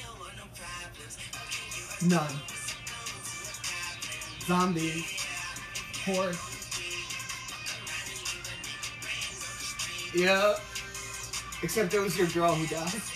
[0.06, 1.18] Don't want no problems.
[1.34, 2.36] Okay, you None.
[4.46, 5.04] Zombies.
[6.04, 6.46] Horse.
[10.14, 10.54] Yeah.
[11.62, 13.09] Except it was your girl who died.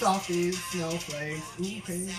[0.00, 2.14] Softies, snowflakes, ooh, crazy.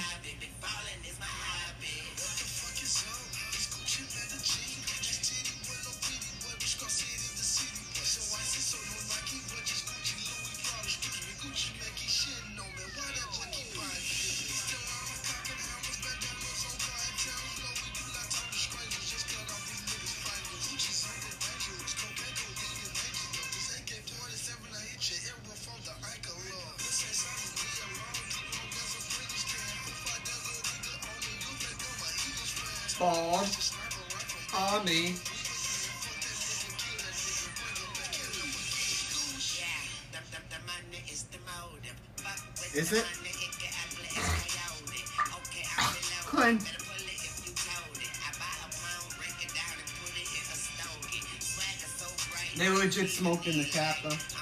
[53.21, 53.65] Smoked in the
[54.01, 54.40] though.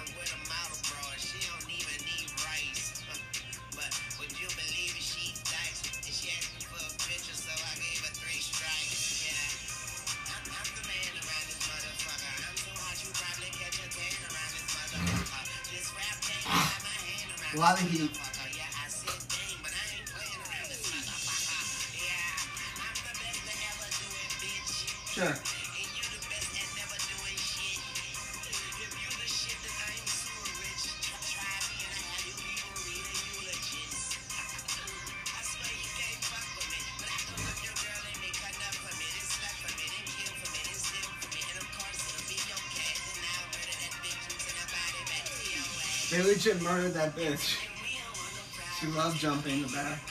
[46.11, 47.59] They legit murdered that bitch.
[47.61, 48.79] And we don't want no problem.
[48.79, 50.01] She loved jumping in the back.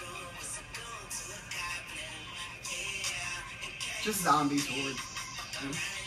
[4.04, 4.96] Just zombies horde.
[5.58, 5.98] Mm-hmm.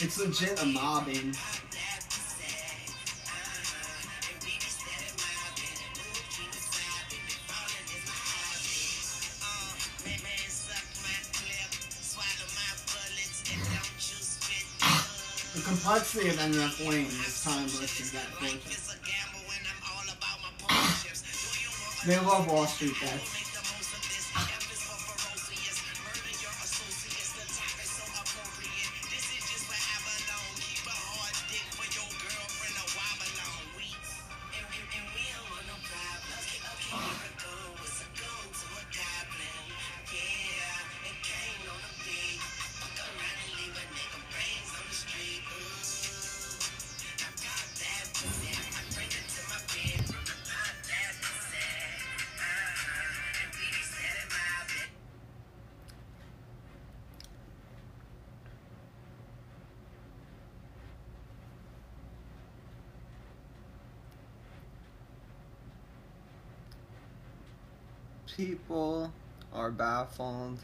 [0.00, 1.34] It's legit a mobbing.
[15.88, 18.60] The complexity of NF Wing is timeless in that portion.
[22.06, 23.37] They love Wall Street bets.
[68.38, 69.12] People
[69.52, 70.60] are baffled.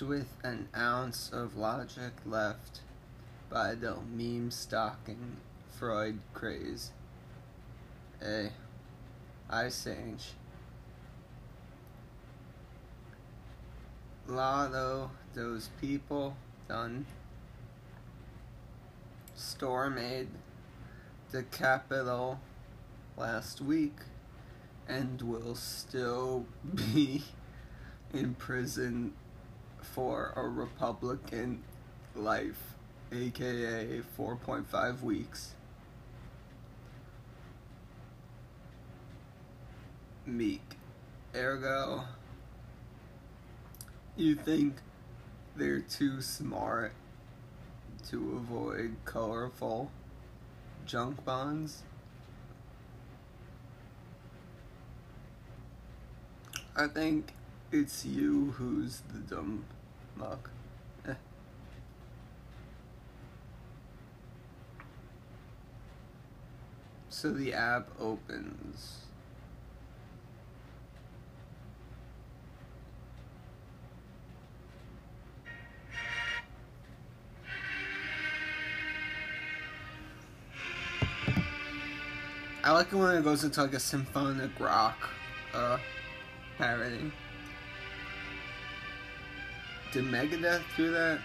[0.00, 2.80] With an ounce of logic left
[3.50, 5.36] by the meme stalking
[5.68, 6.92] Freud craze.
[8.22, 8.50] A
[9.50, 10.32] Ice Age.
[14.26, 16.38] Of those people
[16.68, 17.04] done
[19.34, 20.28] stormed
[21.34, 22.38] the Capitol
[23.16, 23.96] last week
[24.86, 27.24] and will still be
[28.12, 29.12] in prison
[29.80, 31.64] for a Republican
[32.14, 32.76] life,
[33.10, 35.54] aka 4.5 weeks.
[40.24, 40.62] Meek.
[41.34, 42.04] Ergo,
[44.16, 44.76] you think
[45.56, 46.92] they're too smart
[48.08, 49.90] to avoid colorful
[50.86, 51.82] junk bonds?
[56.76, 57.32] I think
[57.70, 59.64] it's you who's the dumb
[60.16, 60.50] muck.
[67.08, 69.04] So the app opens.
[82.74, 85.08] Like it when it goes into like a symphonic rock
[85.54, 85.78] uh,
[86.58, 87.12] parody.
[89.92, 91.20] Did Megadeth do that?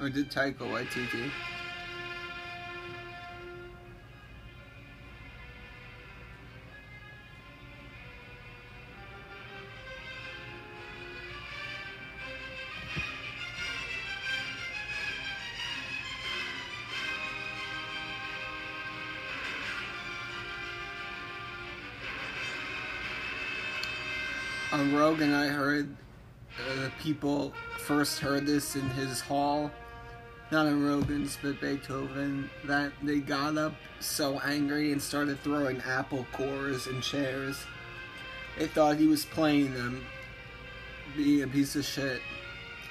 [0.00, 1.30] Or did Taika Waititi?
[25.12, 25.94] Rogan, I heard
[26.58, 29.70] uh, people first heard this in his hall,
[30.50, 36.26] not in Rogan's, but Beethoven, that they got up so angry and started throwing apple
[36.32, 37.58] cores and chairs.
[38.58, 40.02] They thought he was playing them,
[41.14, 42.22] being a piece of shit.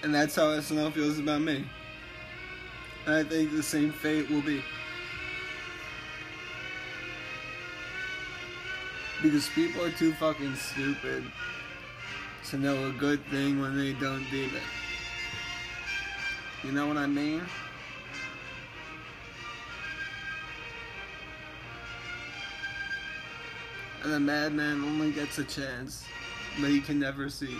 [0.03, 1.67] And that's how SNL feels about me.
[3.07, 4.63] And I think the same fate will be.
[9.23, 11.23] Because people are too fucking stupid
[12.49, 14.63] to know a good thing when they don't do it.
[16.63, 17.41] You know what I mean?
[24.03, 26.05] And a madman only gets a chance,
[26.59, 27.55] but he can never see.